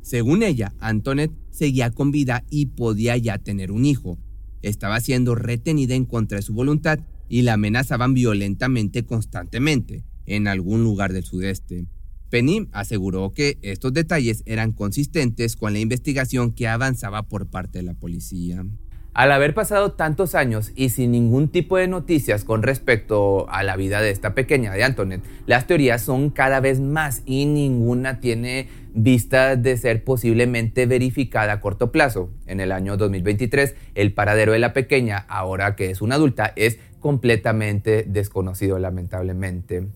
Según 0.01 0.43
ella, 0.43 0.73
Antoinette 0.81 1.37
seguía 1.51 1.91
con 1.91 2.11
vida 2.11 2.43
y 2.49 2.65
podía 2.65 3.15
ya 3.15 3.37
tener 3.37 3.71
un 3.71 3.85
hijo. 3.85 4.17
Estaba 4.61 4.99
siendo 4.99 5.35
retenida 5.35 5.95
en 5.95 6.03
contra 6.03 6.35
de 6.35 6.41
su 6.41 6.53
voluntad 6.53 6.99
y 7.29 7.43
la 7.43 7.53
amenazaban 7.53 8.13
violentamente 8.13 9.05
constantemente 9.05 10.03
en 10.25 10.47
algún 10.47 10.83
lugar 10.83 11.13
del 11.13 11.23
sudeste. 11.23 11.85
Penny 12.29 12.67
aseguró 12.71 13.31
que 13.33 13.57
estos 13.61 13.93
detalles 13.93 14.43
eran 14.45 14.71
consistentes 14.71 15.55
con 15.55 15.73
la 15.73 15.79
investigación 15.79 16.51
que 16.51 16.67
avanzaba 16.67 17.23
por 17.23 17.47
parte 17.47 17.79
de 17.79 17.83
la 17.83 17.93
policía. 17.93 18.65
Al 19.13 19.31
haber 19.31 19.55
pasado 19.55 19.93
tantos 19.93 20.35
años 20.35 20.71
y 20.75 20.89
sin 20.89 21.11
ningún 21.11 21.49
tipo 21.49 21.77
de 21.77 21.87
noticias 21.87 22.43
con 22.43 22.61
respecto 22.61 23.49
a 23.49 23.63
la 23.63 23.75
vida 23.75 24.01
de 24.01 24.11
esta 24.11 24.35
pequeña 24.35 24.71
de 24.71 24.83
Antoinette, 24.83 25.25
las 25.47 25.65
teorías 25.65 26.03
son 26.03 26.29
cada 26.29 26.59
vez 26.59 26.79
más 26.79 27.23
y 27.25 27.45
ninguna 27.45 28.19
tiene 28.19 28.69
vista 29.03 29.55
de 29.55 29.77
ser 29.77 30.03
posiblemente 30.03 30.85
verificada 30.85 31.53
a 31.53 31.61
corto 31.61 31.91
plazo. 31.91 32.31
En 32.45 32.59
el 32.59 32.71
año 32.71 32.97
2023, 32.97 33.75
el 33.95 34.13
paradero 34.13 34.51
de 34.51 34.59
la 34.59 34.73
pequeña, 34.73 35.17
ahora 35.17 35.75
que 35.75 35.89
es 35.89 36.01
una 36.01 36.15
adulta, 36.15 36.53
es 36.55 36.79
completamente 36.99 38.05
desconocido 38.07 38.77
lamentablemente. 38.77 39.87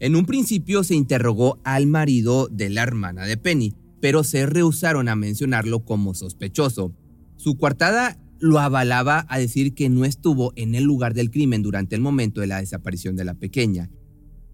En 0.00 0.16
un 0.16 0.26
principio 0.26 0.82
se 0.82 0.96
interrogó 0.96 1.60
al 1.64 1.86
marido 1.86 2.48
de 2.48 2.70
la 2.70 2.82
hermana 2.82 3.24
de 3.24 3.36
Penny, 3.36 3.74
pero 4.00 4.24
se 4.24 4.46
rehusaron 4.46 5.08
a 5.08 5.16
mencionarlo 5.16 5.84
como 5.84 6.14
sospechoso. 6.14 6.92
Su 7.36 7.56
coartada 7.56 8.18
lo 8.40 8.58
avalaba 8.58 9.24
a 9.28 9.38
decir 9.38 9.74
que 9.74 9.88
no 9.88 10.04
estuvo 10.04 10.52
en 10.56 10.74
el 10.74 10.84
lugar 10.84 11.14
del 11.14 11.30
crimen 11.30 11.62
durante 11.62 11.94
el 11.94 12.02
momento 12.02 12.40
de 12.40 12.48
la 12.48 12.60
desaparición 12.60 13.16
de 13.16 13.24
la 13.24 13.34
pequeña. 13.34 13.90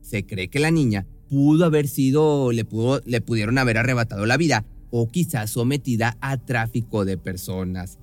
Se 0.03 0.27
cree 0.27 0.49
que 0.51 0.61
la 0.61 0.71
niña 0.71 1.07
pudo 1.31 1.65
haber 1.65 1.87
sido, 1.87 2.51
le, 2.51 2.65
pudo, 2.65 3.01
le 3.07 3.21
pudieron 3.21 3.57
haber 3.57 3.79
arrebatado 3.79 4.27
la 4.27 4.37
vida 4.37 4.67
o 4.91 5.09
quizás 5.09 5.51
sometida 5.51 6.19
a 6.21 6.37
tráfico 6.37 7.05
de 7.05 7.17
personas. 7.17 7.99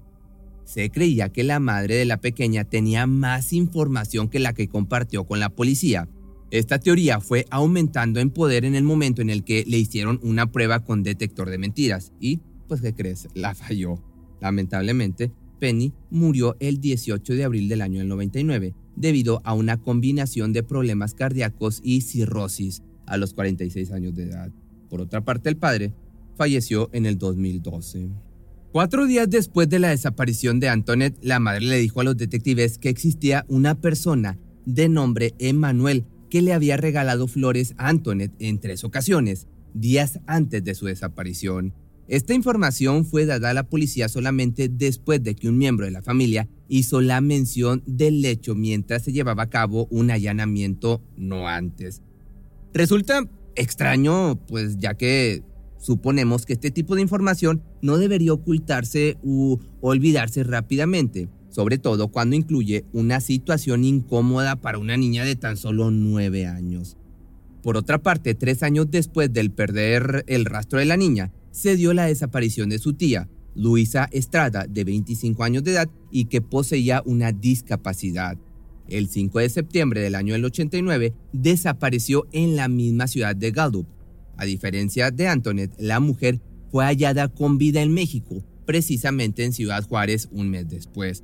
Se 0.63 0.89
creía 0.89 1.29
que 1.29 1.43
la 1.43 1.59
madre 1.59 1.95
de 1.95 2.05
la 2.05 2.17
pequeña 2.17 2.63
tenía 2.63 3.05
más 3.05 3.51
información 3.51 4.29
que 4.29 4.39
la 4.39 4.53
que 4.53 4.69
compartió 4.69 5.25
con 5.25 5.41
la 5.41 5.49
policía. 5.49 6.07
Esta 6.51 6.79
teoría 6.79 7.19
fue 7.19 7.45
aumentando 7.49 8.21
en 8.21 8.29
poder 8.29 8.63
en 8.63 8.75
el 8.75 8.83
momento 8.83 9.21
en 9.21 9.29
el 9.29 9.43
que 9.43 9.65
le 9.67 9.77
hicieron 9.77 10.21
una 10.23 10.49
prueba 10.49 10.79
con 10.79 11.03
detector 11.03 11.49
de 11.49 11.57
mentiras 11.57 12.13
y, 12.21 12.39
pues, 12.69 12.79
¿qué 12.81 12.93
crees? 12.93 13.27
La 13.33 13.53
falló. 13.53 14.01
Lamentablemente, 14.39 15.31
Penny 15.59 15.93
murió 16.09 16.55
el 16.61 16.79
18 16.79 17.33
de 17.33 17.43
abril 17.43 17.67
del 17.67 17.81
año 17.81 18.03
99 18.05 18.73
debido 18.95 19.41
a 19.43 19.53
una 19.53 19.77
combinación 19.77 20.53
de 20.53 20.63
problemas 20.63 21.13
cardíacos 21.13 21.81
y 21.83 22.01
cirrosis 22.01 22.83
a 23.07 23.17
los 23.17 23.33
46 23.33 23.91
años 23.91 24.13
de 24.15 24.25
edad. 24.25 24.51
Por 24.89 25.01
otra 25.01 25.23
parte, 25.23 25.49
el 25.49 25.57
padre 25.57 25.93
falleció 26.35 26.89
en 26.93 27.05
el 27.05 27.17
2012. 27.17 28.09
Cuatro 28.71 29.07
días 29.07 29.29
después 29.29 29.69
de 29.69 29.79
la 29.79 29.89
desaparición 29.89 30.59
de 30.59 30.69
Antoinette, 30.69 31.17
la 31.21 31.39
madre 31.39 31.65
le 31.65 31.79
dijo 31.79 32.01
a 32.01 32.03
los 32.03 32.17
detectives 32.17 32.77
que 32.77 32.89
existía 32.89 33.45
una 33.47 33.81
persona 33.81 34.37
de 34.65 34.89
nombre 34.89 35.33
Emmanuel 35.39 36.05
que 36.29 36.41
le 36.41 36.53
había 36.53 36.77
regalado 36.77 37.27
flores 37.27 37.73
a 37.77 37.89
Antoinette 37.89 38.35
en 38.39 38.59
tres 38.59 38.83
ocasiones, 38.83 39.47
días 39.73 40.19
antes 40.27 40.63
de 40.63 40.75
su 40.75 40.85
desaparición. 40.85 41.73
Esta 42.07 42.33
información 42.33 43.05
fue 43.05 43.25
dada 43.25 43.49
a 43.49 43.53
la 43.53 43.67
policía 43.67 44.07
solamente 44.07 44.69
después 44.69 45.21
de 45.23 45.35
que 45.35 45.49
un 45.49 45.57
miembro 45.57 45.85
de 45.85 45.91
la 45.91 46.01
familia 46.01 46.47
hizo 46.69 47.01
la 47.01 47.19
mención 47.19 47.83
del 47.85 48.23
hecho 48.23 48.55
mientras 48.55 49.03
se 49.03 49.11
llevaba 49.11 49.43
a 49.43 49.49
cabo 49.49 49.87
un 49.89 50.11
allanamiento 50.11 51.01
no 51.17 51.47
antes. 51.47 52.01
Resulta 52.77 53.27
extraño, 53.55 54.35
pues 54.47 54.77
ya 54.77 54.93
que 54.93 55.41
suponemos 55.79 56.45
que 56.45 56.53
este 56.53 56.69
tipo 56.69 56.93
de 56.93 57.01
información 57.01 57.63
no 57.81 57.97
debería 57.97 58.33
ocultarse 58.33 59.17
u 59.23 59.57
olvidarse 59.81 60.43
rápidamente, 60.43 61.27
sobre 61.49 61.79
todo 61.79 62.09
cuando 62.09 62.35
incluye 62.35 62.85
una 62.93 63.19
situación 63.19 63.83
incómoda 63.83 64.57
para 64.57 64.77
una 64.77 64.95
niña 64.95 65.25
de 65.25 65.35
tan 65.35 65.57
solo 65.57 65.89
nueve 65.89 66.45
años. 66.45 66.97
Por 67.63 67.77
otra 67.77 67.97
parte, 67.97 68.35
tres 68.35 68.61
años 68.61 68.91
después 68.91 69.33
del 69.33 69.49
perder 69.49 70.23
el 70.27 70.45
rastro 70.45 70.77
de 70.77 70.85
la 70.85 70.97
niña, 70.97 71.31
se 71.49 71.77
dio 71.77 71.95
la 71.95 72.05
desaparición 72.05 72.69
de 72.69 72.77
su 72.77 72.93
tía, 72.93 73.27
Luisa 73.55 74.07
Estrada, 74.11 74.67
de 74.69 74.83
25 74.83 75.43
años 75.43 75.63
de 75.63 75.71
edad 75.71 75.89
y 76.11 76.25
que 76.25 76.41
poseía 76.41 77.01
una 77.07 77.31
discapacidad. 77.31 78.37
El 78.89 79.09
5 79.09 79.39
de 79.39 79.49
septiembre 79.49 80.01
del 80.01 80.15
año 80.15 80.35
89 80.35 81.13
desapareció 81.33 82.27
en 82.31 82.55
la 82.55 82.67
misma 82.67 83.07
ciudad 83.07 83.35
de 83.35 83.51
Gallup. 83.51 83.87
A 84.37 84.45
diferencia 84.45 85.11
de 85.11 85.27
Antoinette, 85.27 85.75
la 85.77 85.99
mujer 85.99 86.39
fue 86.71 86.85
hallada 86.85 87.27
con 87.27 87.57
vida 87.57 87.81
en 87.81 87.93
México, 87.93 88.43
precisamente 88.65 89.43
en 89.43 89.53
Ciudad 89.53 89.83
Juárez 89.83 90.29
un 90.31 90.49
mes 90.49 90.69
después. 90.69 91.23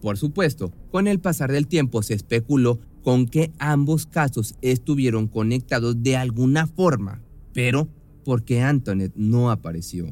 Por 0.00 0.18
supuesto, 0.18 0.72
con 0.90 1.06
el 1.06 1.20
pasar 1.20 1.50
del 1.50 1.68
tiempo 1.68 2.02
se 2.02 2.14
especuló 2.14 2.80
con 3.02 3.26
que 3.26 3.52
ambos 3.58 4.06
casos 4.06 4.54
estuvieron 4.60 5.28
conectados 5.28 6.02
de 6.02 6.16
alguna 6.16 6.66
forma, 6.66 7.22
pero 7.52 7.88
porque 8.24 8.62
Antoinette 8.62 9.16
no 9.16 9.50
apareció. 9.50 10.06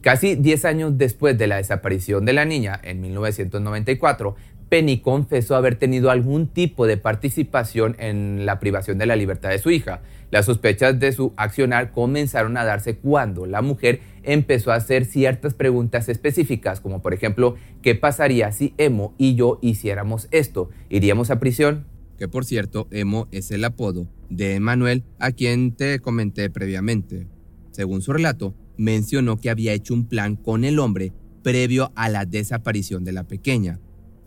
Casi 0.00 0.34
10 0.34 0.64
años 0.66 0.98
después 0.98 1.38
de 1.38 1.46
la 1.46 1.56
desaparición 1.56 2.26
de 2.26 2.34
la 2.34 2.44
niña, 2.44 2.78
en 2.82 3.00
1994, 3.00 4.36
Penny 4.68 4.98
confesó 4.98 5.56
haber 5.56 5.76
tenido 5.76 6.10
algún 6.10 6.48
tipo 6.48 6.86
de 6.86 6.96
participación 6.96 7.96
en 7.98 8.46
la 8.46 8.58
privación 8.58 8.98
de 8.98 9.06
la 9.06 9.16
libertad 9.16 9.50
de 9.50 9.58
su 9.58 9.70
hija. 9.70 10.02
Las 10.30 10.46
sospechas 10.46 10.98
de 10.98 11.12
su 11.12 11.32
accionar 11.36 11.92
comenzaron 11.92 12.56
a 12.56 12.64
darse 12.64 12.96
cuando 12.96 13.46
la 13.46 13.62
mujer 13.62 14.00
empezó 14.22 14.72
a 14.72 14.76
hacer 14.76 15.04
ciertas 15.04 15.54
preguntas 15.54 16.08
específicas, 16.08 16.80
como 16.80 17.02
por 17.02 17.14
ejemplo, 17.14 17.56
¿qué 17.82 17.94
pasaría 17.94 18.50
si 18.50 18.74
Emo 18.78 19.14
y 19.18 19.34
yo 19.36 19.58
hiciéramos 19.62 20.28
esto? 20.30 20.70
¿Iríamos 20.88 21.30
a 21.30 21.38
prisión? 21.38 21.86
Que 22.18 22.28
por 22.28 22.44
cierto, 22.44 22.88
Emo 22.90 23.28
es 23.32 23.50
el 23.50 23.64
apodo 23.64 24.08
de 24.30 24.54
Emanuel, 24.54 25.04
a 25.18 25.32
quien 25.32 25.72
te 25.72 26.00
comenté 26.00 26.50
previamente. 26.50 27.26
Según 27.70 28.02
su 28.02 28.12
relato, 28.12 28.54
mencionó 28.76 29.36
que 29.38 29.50
había 29.50 29.72
hecho 29.72 29.94
un 29.94 30.06
plan 30.06 30.36
con 30.36 30.64
el 30.64 30.78
hombre 30.78 31.12
previo 31.42 31.92
a 31.94 32.08
la 32.08 32.24
desaparición 32.24 33.04
de 33.04 33.12
la 33.12 33.24
pequeña. 33.24 33.78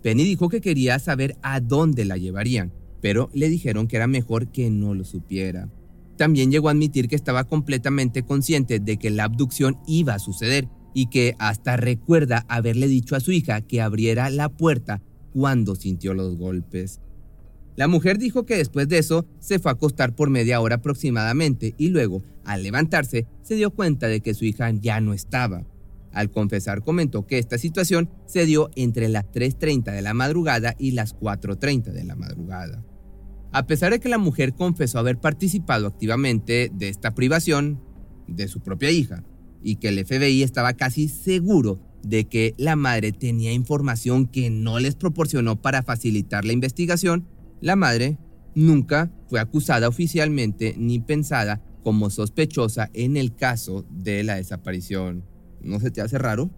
Penny 0.02 0.24
dijo 0.24 0.50
que 0.50 0.62
quería 0.62 1.00
saber 1.00 1.36
a 1.42 1.60
dónde 1.60 2.06
la 2.06 2.18
llevarían, 2.18 2.74
pero 3.02 3.30
le 3.34 3.50
dijeron 3.50 3.88
que 3.88 3.98
era 3.98 4.08
mejor 4.08 4.52
que 4.52 4.70
no 4.70 4.94
lo 4.94 5.04
supiera. 5.04 5.70
También 6.18 6.52
llegó 6.52 6.70
a 6.70 6.72
admitir 6.72 7.08
que 7.08 7.16
estaba 7.16 7.44
completamente 7.44 8.24
consciente 8.24 8.80
de 8.80 8.98
que 8.98 9.10
la 9.10 9.26
abducción 9.26 9.78
iba 9.86 10.16
a 10.16 10.20
suceder 10.20 10.68
y 10.94 11.08
que 11.08 11.36
hasta 11.38 11.78
recuerda 11.78 12.46
haberle 12.48 12.88
dicho 12.88 13.16
a 13.16 13.20
su 13.20 13.32
hija 13.32 13.62
que 13.62 13.82
abriera 13.82 14.30
la 14.30 14.50
puerta 14.50 15.02
cuando 15.32 15.76
sintió 15.76 16.16
los 16.16 16.38
golpes. 16.38 17.00
La 17.76 17.88
mujer 17.88 18.18
dijo 18.18 18.48
que 18.48 18.58
después 18.58 18.90
de 18.90 18.98
eso 18.98 19.28
se 19.40 19.60
fue 19.60 19.70
a 19.70 19.76
acostar 19.76 20.16
por 20.16 20.32
media 20.32 20.60
hora 20.60 20.78
aproximadamente 20.78 21.76
y 21.78 21.90
luego, 21.90 22.24
al 22.44 22.64
levantarse, 22.64 23.28
se 23.44 23.54
dio 23.54 23.70
cuenta 23.70 24.08
de 24.08 24.22
que 24.22 24.34
su 24.34 24.46
hija 24.46 24.72
ya 24.72 25.00
no 25.00 25.14
estaba. 25.14 25.64
Al 26.18 26.32
confesar 26.32 26.82
comentó 26.82 27.28
que 27.28 27.38
esta 27.38 27.60
situación 27.60 28.10
se 28.26 28.48
dio 28.48 28.72
entre 28.76 29.08
las 29.08 29.26
3.30 29.26 29.94
de 29.94 30.02
la 30.02 30.16
madrugada 30.16 30.74
y 30.80 30.94
las 30.94 31.16
4.30 31.16 31.92
de 31.92 32.04
la 32.04 32.16
madrugada. 32.16 32.84
A 33.52 33.68
pesar 33.68 33.92
de 33.92 34.00
que 34.00 34.10
la 34.10 34.18
mujer 34.18 34.56
confesó 34.56 34.98
haber 34.98 35.20
participado 35.20 35.86
activamente 35.86 36.72
de 36.74 36.90
esta 36.90 37.14
privación 37.14 37.80
de 38.28 38.48
su 38.48 38.62
propia 38.62 38.90
hija 38.90 39.24
y 39.62 39.76
que 39.76 39.90
el 39.90 40.04
FBI 40.04 40.42
estaba 40.42 40.74
casi 40.74 41.08
seguro 41.08 41.80
de 42.02 42.24
que 42.24 42.56
la 42.58 42.76
madre 42.76 43.12
tenía 43.12 43.54
información 43.54 44.26
que 44.26 44.50
no 44.50 44.80
les 44.80 44.96
proporcionó 44.96 45.62
para 45.62 45.84
facilitar 45.84 46.46
la 46.46 46.54
investigación, 46.54 47.28
la 47.62 47.76
madre 47.76 48.18
nunca 48.56 49.12
fue 49.30 49.40
acusada 49.40 49.88
oficialmente 49.88 50.74
ni 50.80 50.98
pensada 50.98 51.62
como 51.84 52.10
sospechosa 52.10 52.90
en 52.96 53.18
el 53.18 53.36
caso 53.36 53.86
de 53.92 54.24
la 54.24 54.38
desaparición. 54.38 55.37
¿No 55.62 55.80
se 55.80 55.92
te 55.92 56.02
hace 56.02 56.18
raro? 56.18 56.50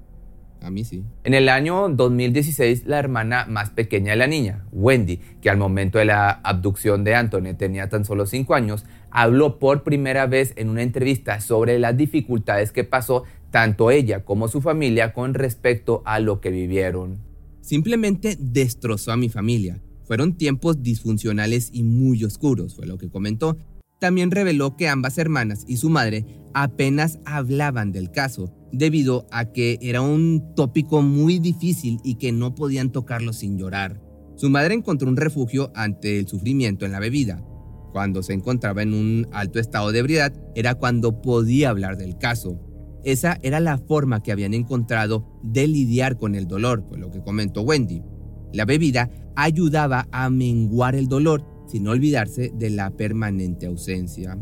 A 0.61 0.69
mí 0.69 0.83
sí. 0.83 1.03
En 1.23 1.33
el 1.33 1.47
año 1.47 1.87
2016, 1.89 2.83
la 2.85 2.99
hermana 2.99 3.45
más 3.45 3.69
pequeña 3.69 4.11
de 4.11 4.17
la 4.17 4.27
niña, 4.27 4.65
Wendy, 4.71 5.17
que 5.41 5.49
al 5.49 5.57
momento 5.57 5.99
de 5.99 6.05
la 6.05 6.29
abducción 6.31 7.03
de 7.03 7.15
Anthony 7.15 7.55
tenía 7.57 7.87
tan 7.87 8.03
solo 8.03 8.25
5 8.25 8.53
años, 8.55 8.85
habló 9.09 9.57
por 9.57 9.83
primera 9.83 10.27
vez 10.27 10.53
en 10.57 10.69
una 10.69 10.83
entrevista 10.83 11.39
sobre 11.39 11.79
las 11.79 11.95
dificultades 11.95 12.71
que 12.71 12.83
pasó 12.83 13.23
tanto 13.51 13.89
ella 13.89 14.25
como 14.25 14.47
su 14.47 14.61
familia 14.61 15.13
con 15.13 15.33
respecto 15.33 16.01
a 16.05 16.19
lo 16.19 16.41
que 16.41 16.49
vivieron. 16.49 17.19
Simplemente 17.61 18.35
destrozó 18.39 19.11
a 19.11 19.17
mi 19.17 19.29
familia. 19.29 19.81
Fueron 20.03 20.37
tiempos 20.37 20.81
disfuncionales 20.81 21.69
y 21.71 21.83
muy 21.83 22.23
oscuros, 22.23 22.75
fue 22.75 22.87
lo 22.87 22.97
que 22.97 23.09
comentó. 23.09 23.57
También 23.99 24.31
reveló 24.31 24.77
que 24.77 24.87
ambas 24.87 25.17
hermanas 25.17 25.65
y 25.67 25.77
su 25.77 25.89
madre 25.89 26.25
apenas 26.53 27.19
hablaban 27.25 27.91
del 27.91 28.11
caso, 28.11 28.53
debido 28.71 29.27
a 29.31 29.51
que 29.51 29.77
era 29.81 30.01
un 30.01 30.53
tópico 30.55 31.01
muy 31.01 31.39
difícil 31.39 31.99
y 32.03 32.15
que 32.15 32.31
no 32.31 32.55
podían 32.55 32.91
tocarlo 32.91 33.33
sin 33.33 33.57
llorar. 33.57 34.01
Su 34.35 34.49
madre 34.49 34.73
encontró 34.73 35.09
un 35.09 35.17
refugio 35.17 35.71
ante 35.75 36.17
el 36.17 36.27
sufrimiento 36.27 36.85
en 36.85 36.93
la 36.93 36.99
bebida. 36.99 37.43
Cuando 37.91 38.23
se 38.23 38.33
encontraba 38.33 38.81
en 38.81 38.93
un 38.93 39.27
alto 39.33 39.59
estado 39.59 39.91
de 39.91 39.99
ebriedad 39.99 40.33
era 40.55 40.75
cuando 40.75 41.21
podía 41.21 41.69
hablar 41.69 41.97
del 41.97 42.17
caso. 42.17 42.57
Esa 43.03 43.37
era 43.41 43.59
la 43.59 43.77
forma 43.77 44.23
que 44.23 44.31
habían 44.31 44.53
encontrado 44.53 45.39
de 45.43 45.67
lidiar 45.67 46.17
con 46.17 46.35
el 46.35 46.47
dolor, 46.47 46.85
fue 46.87 46.99
lo 46.99 47.09
que 47.09 47.21
comentó 47.21 47.63
Wendy. 47.63 48.01
La 48.53 48.65
bebida 48.65 49.09
ayudaba 49.35 50.07
a 50.11 50.29
menguar 50.29 50.95
el 50.95 51.07
dolor 51.07 51.45
sin 51.69 51.87
olvidarse 51.87 52.51
de 52.53 52.69
la 52.69 52.91
permanente 52.91 53.67
ausencia. 53.67 54.37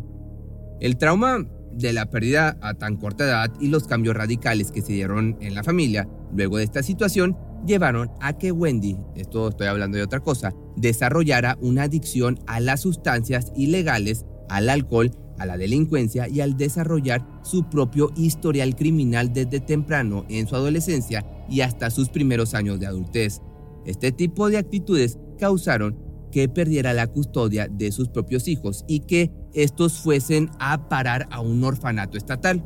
El 0.80 0.98
trauma 0.98 1.48
de 1.74 1.94
la 1.94 2.10
pérdida 2.10 2.58
a 2.62 2.74
tan 2.74 2.98
corta 2.98 3.26
edad 3.26 3.54
y 3.60 3.68
los 3.68 3.88
cambios 3.88 4.16
radicales 4.16 4.72
que 4.72 4.82
se 4.82 4.94
dieron 4.94 5.38
en 5.42 5.54
la 5.54 5.64
familia 5.64 6.08
luego 6.34 6.58
de 6.58 6.64
esta 6.64 6.84
situación 6.84 7.38
llevaron 7.66 8.12
a 8.22 8.38
que 8.38 8.52
Wendy, 8.52 8.98
esto 9.16 9.50
estoy 9.50 9.68
hablando 9.68 9.98
de 9.98 10.04
otra 10.04 10.20
cosa, 10.20 10.54
desarrollara 10.76 11.58
una 11.62 11.84
adicción 11.84 12.40
a 12.48 12.60
las 12.60 12.82
sustancias 12.82 13.52
ilegales, 13.56 14.26
al 14.50 14.70
alcohol, 14.70 15.12
a 15.40 15.46
la 15.46 15.58
delincuencia 15.58 16.28
y 16.28 16.42
al 16.42 16.58
desarrollar 16.58 17.26
su 17.44 17.70
propio 17.70 18.12
historial 18.16 18.76
criminal 18.76 19.34
desde 19.34 19.60
temprano 19.60 20.26
en 20.30 20.48
su 20.48 20.56
adolescencia 20.56 21.26
y 21.50 21.62
hasta 21.62 21.90
sus 21.90 22.10
primeros 22.10 22.54
años 22.54 22.80
de 22.80 22.88
adultez. 22.88 23.42
Este 23.86 24.12
tipo 24.12 24.50
de 24.50 24.58
actitudes 24.58 25.18
causaron 25.40 26.07
que 26.32 26.50
perdiera 26.50 26.94
la 26.94 27.08
custodia 27.08 27.68
de 27.68 27.92
sus 27.92 28.10
propios 28.10 28.48
hijos 28.48 28.86
y 28.88 29.02
que 29.02 29.32
estos 29.54 30.00
fuesen 30.00 30.50
a 30.60 30.90
parar 30.90 31.28
a 31.32 31.42
un 31.42 31.64
orfanato 31.64 32.18
estatal. 32.18 32.64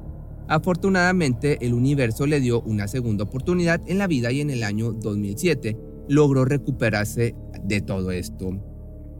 Afortunadamente, 0.47 1.65
el 1.65 1.73
universo 1.73 2.25
le 2.25 2.39
dio 2.39 2.61
una 2.61 2.87
segunda 2.87 3.23
oportunidad 3.23 3.81
en 3.87 3.97
la 3.97 4.07
vida 4.07 4.31
y 4.31 4.41
en 4.41 4.49
el 4.49 4.63
año 4.63 4.91
2007 4.91 5.77
logró 6.09 6.45
recuperarse 6.45 7.35
de 7.63 7.81
todo 7.81 8.11
esto. 8.11 8.51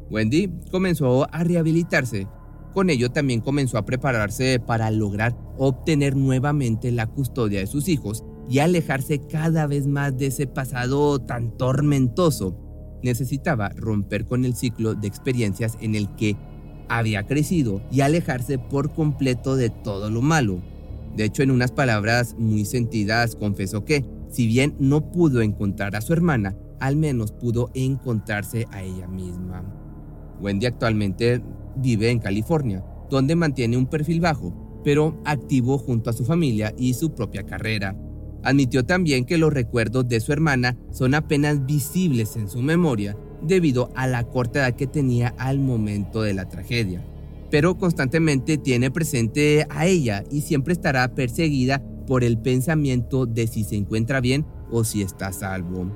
Wendy 0.10 0.52
comenzó 0.72 1.28
a 1.34 1.44
rehabilitarse. 1.44 2.28
Con 2.74 2.90
ello 2.90 3.12
también 3.12 3.42
comenzó 3.42 3.78
a 3.78 3.86
prepararse 3.86 4.60
para 4.60 4.92
lograr 4.92 5.38
obtener 5.58 6.16
nuevamente 6.16 6.92
la 6.92 7.08
custodia 7.08 7.60
de 7.60 7.68
sus 7.68 7.88
hijos 7.88 8.24
y 8.50 8.60
alejarse 8.60 9.20
cada 9.20 9.68
vez 9.68 9.88
más 9.88 10.18
de 10.18 10.28
ese 10.28 10.48
pasado 10.48 11.20
tan 11.20 11.58
tormentoso 11.58 12.58
necesitaba 13.04 13.70
romper 13.70 14.26
con 14.26 14.46
el 14.46 14.56
ciclo 14.56 14.96
de 14.96 15.08
experiencias 15.08 15.78
en 15.82 15.96
el 15.96 16.14
que 16.16 16.36
había 16.88 17.24
crecido 17.24 17.82
y 17.92 18.02
alejarse 18.02 18.60
por 18.60 18.94
completo 18.94 19.56
de 19.56 19.70
todo 19.70 20.10
lo 20.10 20.22
malo. 20.22 20.62
De 21.16 21.26
hecho, 21.26 21.44
en 21.44 21.52
unas 21.52 21.72
palabras 21.72 22.36
muy 22.38 22.66
sentidas, 22.66 23.36
confesó 23.36 23.86
que, 23.86 24.06
si 24.30 24.48
bien 24.48 24.76
no 24.80 25.12
pudo 25.12 25.42
encontrar 25.42 25.96
a 25.96 26.02
su 26.02 26.14
hermana, 26.14 26.56
al 26.80 26.96
menos 26.96 27.32
pudo 27.32 27.70
encontrarse 27.74 28.66
a 28.72 28.82
ella 28.82 29.08
misma. 29.08 29.64
Wendy 30.42 30.66
actualmente 30.66 31.42
vive 31.76 32.10
en 32.10 32.20
California, 32.20 32.84
donde 33.10 33.36
mantiene 33.36 33.78
un 33.78 33.86
perfil 33.86 34.20
bajo, 34.20 34.82
pero 34.84 35.22
activo 35.26 35.78
junto 35.78 36.10
a 36.10 36.14
su 36.14 36.26
familia 36.26 36.74
y 36.78 36.94
su 36.94 37.14
propia 37.14 37.44
carrera. 37.44 37.96
Admitió 38.44 38.84
también 38.84 39.26
que 39.26 39.38
los 39.38 39.54
recuerdos 39.54 40.08
de 40.08 40.20
su 40.20 40.34
hermana 40.34 40.78
son 40.92 41.14
apenas 41.14 41.66
visibles 41.66 42.36
en 42.36 42.50
su 42.50 42.62
memoria 42.62 43.16
debido 43.42 43.92
a 43.96 44.08
la 44.08 44.24
corta 44.24 44.60
edad 44.60 44.76
que 44.76 44.88
tenía 44.88 45.34
al 45.38 45.60
momento 45.60 46.22
de 46.22 46.34
la 46.34 46.50
tragedia. 46.50 47.04
Pero 47.50 47.78
constantemente 47.78 48.58
tiene 48.58 48.92
presente 48.92 49.66
a 49.70 49.86
ella 49.86 50.24
y 50.32 50.42
siempre 50.42 50.74
estará 50.74 51.14
perseguida 51.14 51.84
por 52.08 52.24
el 52.24 52.38
pensamiento 52.38 53.26
de 53.26 53.48
si 53.48 53.64
se 53.64 53.76
encuentra 53.76 54.22
bien 54.22 54.46
o 54.72 54.84
si 54.84 55.02
está 55.02 55.32
salvo. 55.34 55.92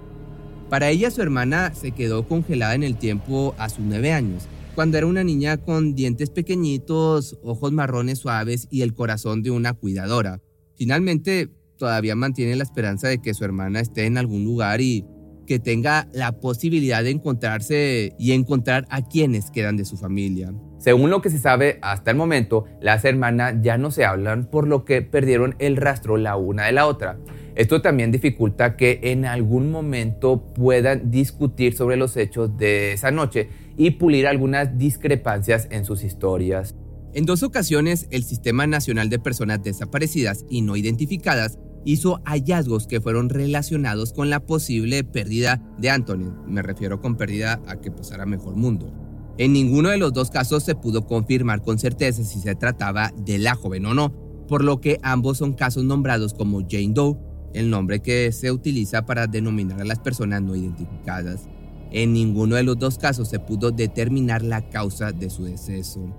Para 0.69 0.89
ella 0.89 1.11
su 1.11 1.21
hermana 1.21 1.73
se 1.73 1.91
quedó 1.91 2.27
congelada 2.27 2.75
en 2.75 2.83
el 2.83 2.97
tiempo 2.97 3.55
a 3.57 3.69
sus 3.69 3.85
nueve 3.85 4.11
años, 4.11 4.47
cuando 4.75 4.97
era 4.97 5.07
una 5.07 5.23
niña 5.23 5.57
con 5.57 5.95
dientes 5.95 6.29
pequeñitos, 6.29 7.37
ojos 7.43 7.71
marrones 7.71 8.19
suaves 8.19 8.67
y 8.69 8.81
el 8.81 8.93
corazón 8.93 9.41
de 9.41 9.51
una 9.51 9.73
cuidadora. 9.73 10.41
Finalmente 10.75 11.49
todavía 11.77 12.15
mantiene 12.15 12.55
la 12.55 12.63
esperanza 12.63 13.07
de 13.07 13.21
que 13.21 13.33
su 13.33 13.43
hermana 13.43 13.79
esté 13.79 14.05
en 14.05 14.17
algún 14.17 14.43
lugar 14.43 14.81
y 14.81 15.05
que 15.45 15.59
tenga 15.59 16.07
la 16.11 16.33
posibilidad 16.39 17.03
de 17.03 17.11
encontrarse 17.11 18.15
y 18.17 18.31
encontrar 18.31 18.85
a 18.89 19.03
quienes 19.03 19.51
quedan 19.51 19.77
de 19.77 19.85
su 19.85 19.97
familia. 19.97 20.53
Según 20.79 21.09
lo 21.09 21.21
que 21.21 21.29
se 21.29 21.39
sabe 21.39 21.79
hasta 21.81 22.11
el 22.11 22.17
momento, 22.17 22.65
las 22.81 23.05
hermanas 23.05 23.55
ya 23.61 23.77
no 23.77 23.91
se 23.91 24.05
hablan 24.05 24.45
por 24.45 24.67
lo 24.67 24.85
que 24.85 25.01
perdieron 25.01 25.55
el 25.59 25.77
rastro 25.77 26.17
la 26.17 26.35
una 26.35 26.65
de 26.65 26.73
la 26.73 26.87
otra. 26.87 27.17
Esto 27.55 27.81
también 27.81 28.11
dificulta 28.11 28.75
que 28.75 28.99
en 29.03 29.25
algún 29.25 29.71
momento 29.71 30.53
puedan 30.53 31.09
discutir 31.09 31.75
sobre 31.75 31.95
los 31.95 32.17
hechos 32.17 32.57
de 32.57 32.93
esa 32.93 33.11
noche 33.11 33.49
y 33.77 33.91
pulir 33.91 34.27
algunas 34.27 34.77
discrepancias 34.77 35.67
en 35.71 35.85
sus 35.85 36.03
historias. 36.03 36.75
En 37.13 37.25
dos 37.25 37.43
ocasiones, 37.43 38.07
el 38.11 38.25
Sistema 38.25 38.67
Nacional 38.67 39.09
de 39.09 39.19
Personas 39.19 39.63
Desaparecidas 39.63 40.43
y 40.49 40.61
No 40.61 40.75
Identificadas 40.75 41.57
hizo 41.85 42.19
hallazgos 42.25 42.87
que 42.87 42.99
fueron 42.99 43.29
relacionados 43.29 44.11
con 44.11 44.29
la 44.29 44.41
posible 44.41 45.03
pérdida 45.03 45.61
de 45.77 45.91
Anthony. 45.91 46.33
Me 46.47 46.61
refiero 46.61 46.99
con 46.99 47.15
pérdida 47.15 47.61
a 47.67 47.77
que 47.77 47.91
pasara 47.91 48.25
mejor 48.25 48.55
mundo. 48.55 48.91
En 49.37 49.53
ninguno 49.53 49.89
de 49.89 49.97
los 49.97 50.11
dos 50.11 50.29
casos 50.29 50.63
se 50.63 50.75
pudo 50.75 51.05
confirmar 51.05 51.61
con 51.61 51.77
certeza 51.77 52.23
si 52.23 52.39
se 52.39 52.55
trataba 52.55 53.13
de 53.17 53.37
la 53.37 53.55
joven 53.55 53.85
o 53.85 53.93
no, 53.93 54.13
por 54.47 54.63
lo 54.63 54.81
que 54.81 54.99
ambos 55.03 55.37
son 55.37 55.53
casos 55.53 55.83
nombrados 55.83 56.33
como 56.33 56.61
Jane 56.61 56.93
Doe, 56.93 57.17
el 57.53 57.69
nombre 57.69 58.01
que 58.01 58.31
se 58.31 58.51
utiliza 58.51 59.05
para 59.05 59.27
denominar 59.27 59.79
a 59.79 59.85
las 59.85 59.99
personas 59.99 60.41
no 60.41 60.55
identificadas. 60.55 61.47
En 61.91 62.13
ninguno 62.13 62.55
de 62.55 62.63
los 62.63 62.77
dos 62.77 62.97
casos 62.97 63.29
se 63.29 63.39
pudo 63.39 63.71
determinar 63.71 64.41
la 64.41 64.69
causa 64.69 65.11
de 65.11 65.29
su 65.29 65.45
deceso. 65.45 66.13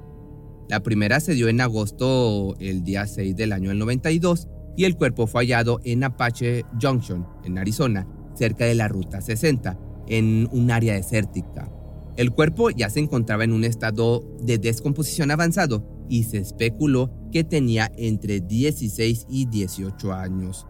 La 0.68 0.83
primera 0.83 1.20
se 1.20 1.35
dio 1.35 1.48
en 1.48 1.61
agosto, 1.61 2.57
el 2.59 2.83
día 2.83 3.07
6 3.07 3.37
del 3.37 3.52
año 3.52 3.68
del 3.70 3.79
92, 3.79 4.48
y 4.77 4.85
el 4.85 4.97
cuerpo 4.97 5.27
fue 5.27 5.43
hallado 5.43 5.81
en 5.85 6.05
Apache 6.05 6.65
Junction, 6.81 7.27
en 7.45 7.59
Arizona, 7.59 8.07
cerca 8.35 8.67
de 8.67 8.75
la 8.75 8.89
Ruta 8.89 9.21
60, 9.21 9.79
en 10.07 10.49
un 10.53 10.71
área 10.71 10.95
desértica. 10.95 11.71
El 12.17 12.31
cuerpo 12.31 12.71
ya 12.71 12.89
se 12.89 13.01
encontraba 13.01 13.45
en 13.45 13.53
un 13.53 13.65
estado 13.65 14.23
de 14.41 14.59
descomposición 14.59 15.31
avanzado 15.31 16.07
y 16.09 16.25
se 16.25 16.39
especuló 16.39 17.11
que 17.33 17.45
tenía 17.45 17.91
entre 17.97 18.41
16 18.41 19.27
y 19.29 19.47
18 19.47 20.12
años. 20.12 20.67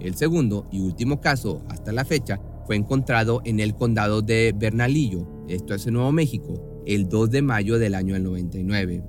El 0.00 0.14
segundo 0.14 0.66
y 0.72 0.80
último 0.80 1.20
caso 1.20 1.62
hasta 1.68 1.92
la 1.92 2.04
fecha 2.04 2.40
fue 2.66 2.76
encontrado 2.76 3.40
en 3.44 3.60
el 3.60 3.74
condado 3.74 4.22
de 4.22 4.54
Bernalillo, 4.56 5.26
esto 5.48 5.74
es 5.74 5.86
en 5.86 5.94
Nuevo 5.94 6.12
México, 6.12 6.82
el 6.86 7.08
2 7.08 7.30
de 7.30 7.42
mayo 7.42 7.78
del 7.78 7.94
año 7.94 8.18
99. 8.18 9.02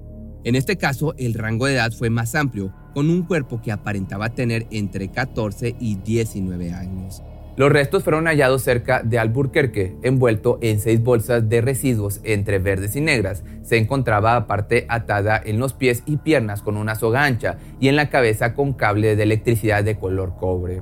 En 0.44 0.56
este 0.56 0.78
caso, 0.78 1.16
el 1.18 1.34
rango 1.34 1.66
de 1.66 1.74
edad 1.74 1.92
fue 1.92 2.10
más 2.10 2.36
amplio, 2.36 2.74
con 2.96 3.10
un 3.10 3.24
cuerpo 3.24 3.62
que 3.62 3.74
aparentaba 3.74 4.30
tener 4.30 4.68
entre 4.72 5.10
14 5.10 5.76
y 5.80 5.96
19 5.96 6.72
años. 6.72 7.22
Los 7.58 7.70
restos 7.70 8.04
fueron 8.04 8.26
hallados 8.26 8.64
cerca 8.64 9.04
de 9.04 9.20
Alburquerque, 9.20 9.98
envuelto 10.02 10.60
en 10.62 10.80
seis 10.80 11.04
bolsas 11.04 11.50
de 11.50 11.60
residuos 11.60 12.22
entre 12.24 12.60
verdes 12.60 12.96
y 12.96 13.02
negras. 13.02 13.44
Se 13.64 13.78
encontraba 13.78 14.38
aparte 14.38 14.86
atada 14.88 15.42
en 15.44 15.60
los 15.60 15.74
pies 15.74 16.04
y 16.06 16.18
piernas 16.18 16.62
con 16.62 16.78
una 16.78 16.96
soga 16.96 17.26
ancha 17.26 17.58
y 17.82 17.90
en 17.90 17.98
la 17.98 18.10
cabeza 18.10 18.54
con 18.54 18.72
cable 18.72 19.18
de 19.18 19.24
electricidad 19.24 19.84
de 19.84 19.98
color 19.98 20.36
cobre. 20.38 20.82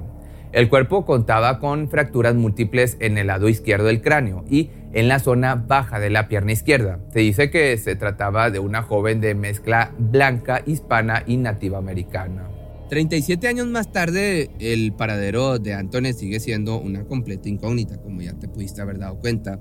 El 0.53 0.69
cuerpo 0.69 1.03
contaba 1.03 1.57
con 1.57 1.89
fracturas 1.89 2.35
múltiples 2.35 2.97
en 2.99 3.17
el 3.17 3.25
lado 3.25 3.49
izquierdo 3.49 3.87
del 3.87 4.03
cráneo 4.03 4.45
y 4.47 4.69
en 4.93 5.07
la 5.07 5.17
zona 5.17 5.55
baja 5.55 5.99
de 5.99 6.11
la 6.11 6.27
pierna 6.27 6.51
izquierda. 6.51 6.99
Se 7.11 7.21
dice 7.21 7.49
que 7.49 7.75
se 7.77 7.95
trataba 7.95 8.51
de 8.51 8.59
una 8.59 8.83
joven 8.83 9.19
de 9.19 9.33
mezcla 9.33 9.95
blanca, 9.97 10.61
hispana 10.63 11.23
y 11.25 11.37
nativa 11.37 11.79
americana. 11.79 12.49
37 12.89 13.47
años 13.47 13.65
más 13.65 13.91
tarde, 13.91 14.51
el 14.59 14.93
paradero 14.93 15.57
de 15.57 15.73
Anthony 15.73 16.13
sigue 16.15 16.39
siendo 16.39 16.79
una 16.79 17.05
completa 17.05 17.49
incógnita, 17.49 17.99
como 17.99 18.21
ya 18.21 18.33
te 18.33 18.47
pudiste 18.47 18.79
haber 18.79 18.99
dado 18.99 19.17
cuenta. 19.17 19.59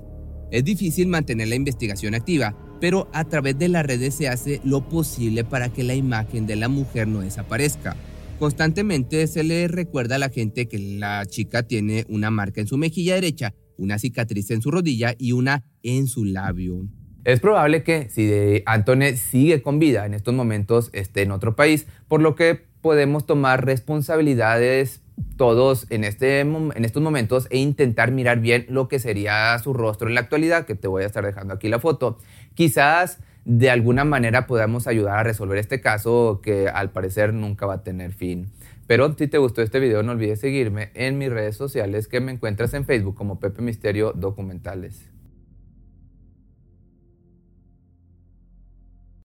Es 0.51 0.63
difícil 0.63 1.07
mantener 1.07 1.47
la 1.47 1.55
investigación 1.55 2.13
activa, 2.13 2.55
pero 2.79 3.07
a 3.13 3.23
través 3.23 3.57
de 3.57 3.69
las 3.69 3.83
redes 3.83 4.13
se 4.13 4.29
hace 4.29 4.61
lo 4.63 4.87
posible 4.87 5.43
para 5.43 5.69
que 5.69 5.81
la 5.81 5.95
imagen 5.95 6.45
de 6.45 6.55
la 6.55 6.67
mujer 6.67 7.07
no 7.07 7.21
desaparezca. 7.21 7.95
Constantemente 8.43 9.25
se 9.27 9.41
le 9.45 9.69
recuerda 9.69 10.15
a 10.15 10.19
la 10.19 10.27
gente 10.27 10.67
que 10.67 10.77
la 10.77 11.25
chica 11.25 11.63
tiene 11.63 12.03
una 12.09 12.29
marca 12.29 12.59
en 12.59 12.67
su 12.67 12.77
mejilla 12.77 13.15
derecha 13.15 13.53
una 13.77 13.97
cicatriz 13.97 14.51
en 14.51 14.61
su 14.61 14.69
rodilla 14.69 15.15
y 15.17 15.31
una 15.31 15.63
en 15.81 16.07
su 16.07 16.25
labio. 16.25 16.81
Es 17.23 17.39
probable 17.39 17.83
que 17.83 18.09
si 18.09 18.61
Anthony 18.65 19.15
sigue 19.15 19.61
con 19.61 19.79
vida 19.79 20.05
en 20.05 20.13
estos 20.13 20.33
momentos 20.33 20.89
esté 20.91 21.21
en 21.21 21.31
otro 21.31 21.55
país, 21.55 21.87
por 22.09 22.21
lo 22.21 22.35
que 22.35 22.59
podemos 22.81 23.25
tomar 23.25 23.65
responsabilidades 23.65 25.01
todos 25.37 25.87
en, 25.89 26.03
este, 26.03 26.41
en 26.41 26.83
estos 26.83 27.01
momentos 27.01 27.47
e 27.49 27.59
intentar 27.59 28.11
mirar 28.11 28.41
bien 28.41 28.65
lo 28.67 28.89
que 28.89 28.99
sería 28.99 29.57
su 29.59 29.71
rostro 29.71 30.09
en 30.09 30.15
la 30.15 30.21
actualidad, 30.21 30.65
que 30.65 30.75
te 30.75 30.89
voy 30.89 31.03
a 31.03 31.05
estar 31.05 31.25
dejando 31.25 31.53
aquí 31.53 31.69
la 31.69 31.79
foto. 31.79 32.17
Quizás 32.55 33.19
de 33.45 33.69
alguna 33.69 34.05
manera 34.05 34.47
podamos 34.47 34.87
ayudar 34.87 35.19
a 35.19 35.23
resolver 35.23 35.57
este 35.57 35.81
caso 35.81 36.39
que 36.41 36.69
al 36.69 36.91
parecer 36.91 37.33
nunca 37.33 37.65
va 37.65 37.75
a 37.75 37.83
tener 37.83 38.13
fin. 38.13 38.49
Pero 38.87 39.13
si 39.17 39.27
te 39.27 39.37
gustó 39.37 39.61
este 39.61 39.79
video 39.79 40.03
no 40.03 40.11
olvides 40.13 40.39
seguirme 40.39 40.91
en 40.93 41.17
mis 41.17 41.29
redes 41.29 41.55
sociales 41.55 42.07
que 42.07 42.19
me 42.21 42.31
encuentras 42.31 42.73
en 42.73 42.85
Facebook 42.85 43.15
como 43.15 43.39
Pepe 43.39 43.61
Misterio 43.61 44.13
Documentales. 44.13 45.09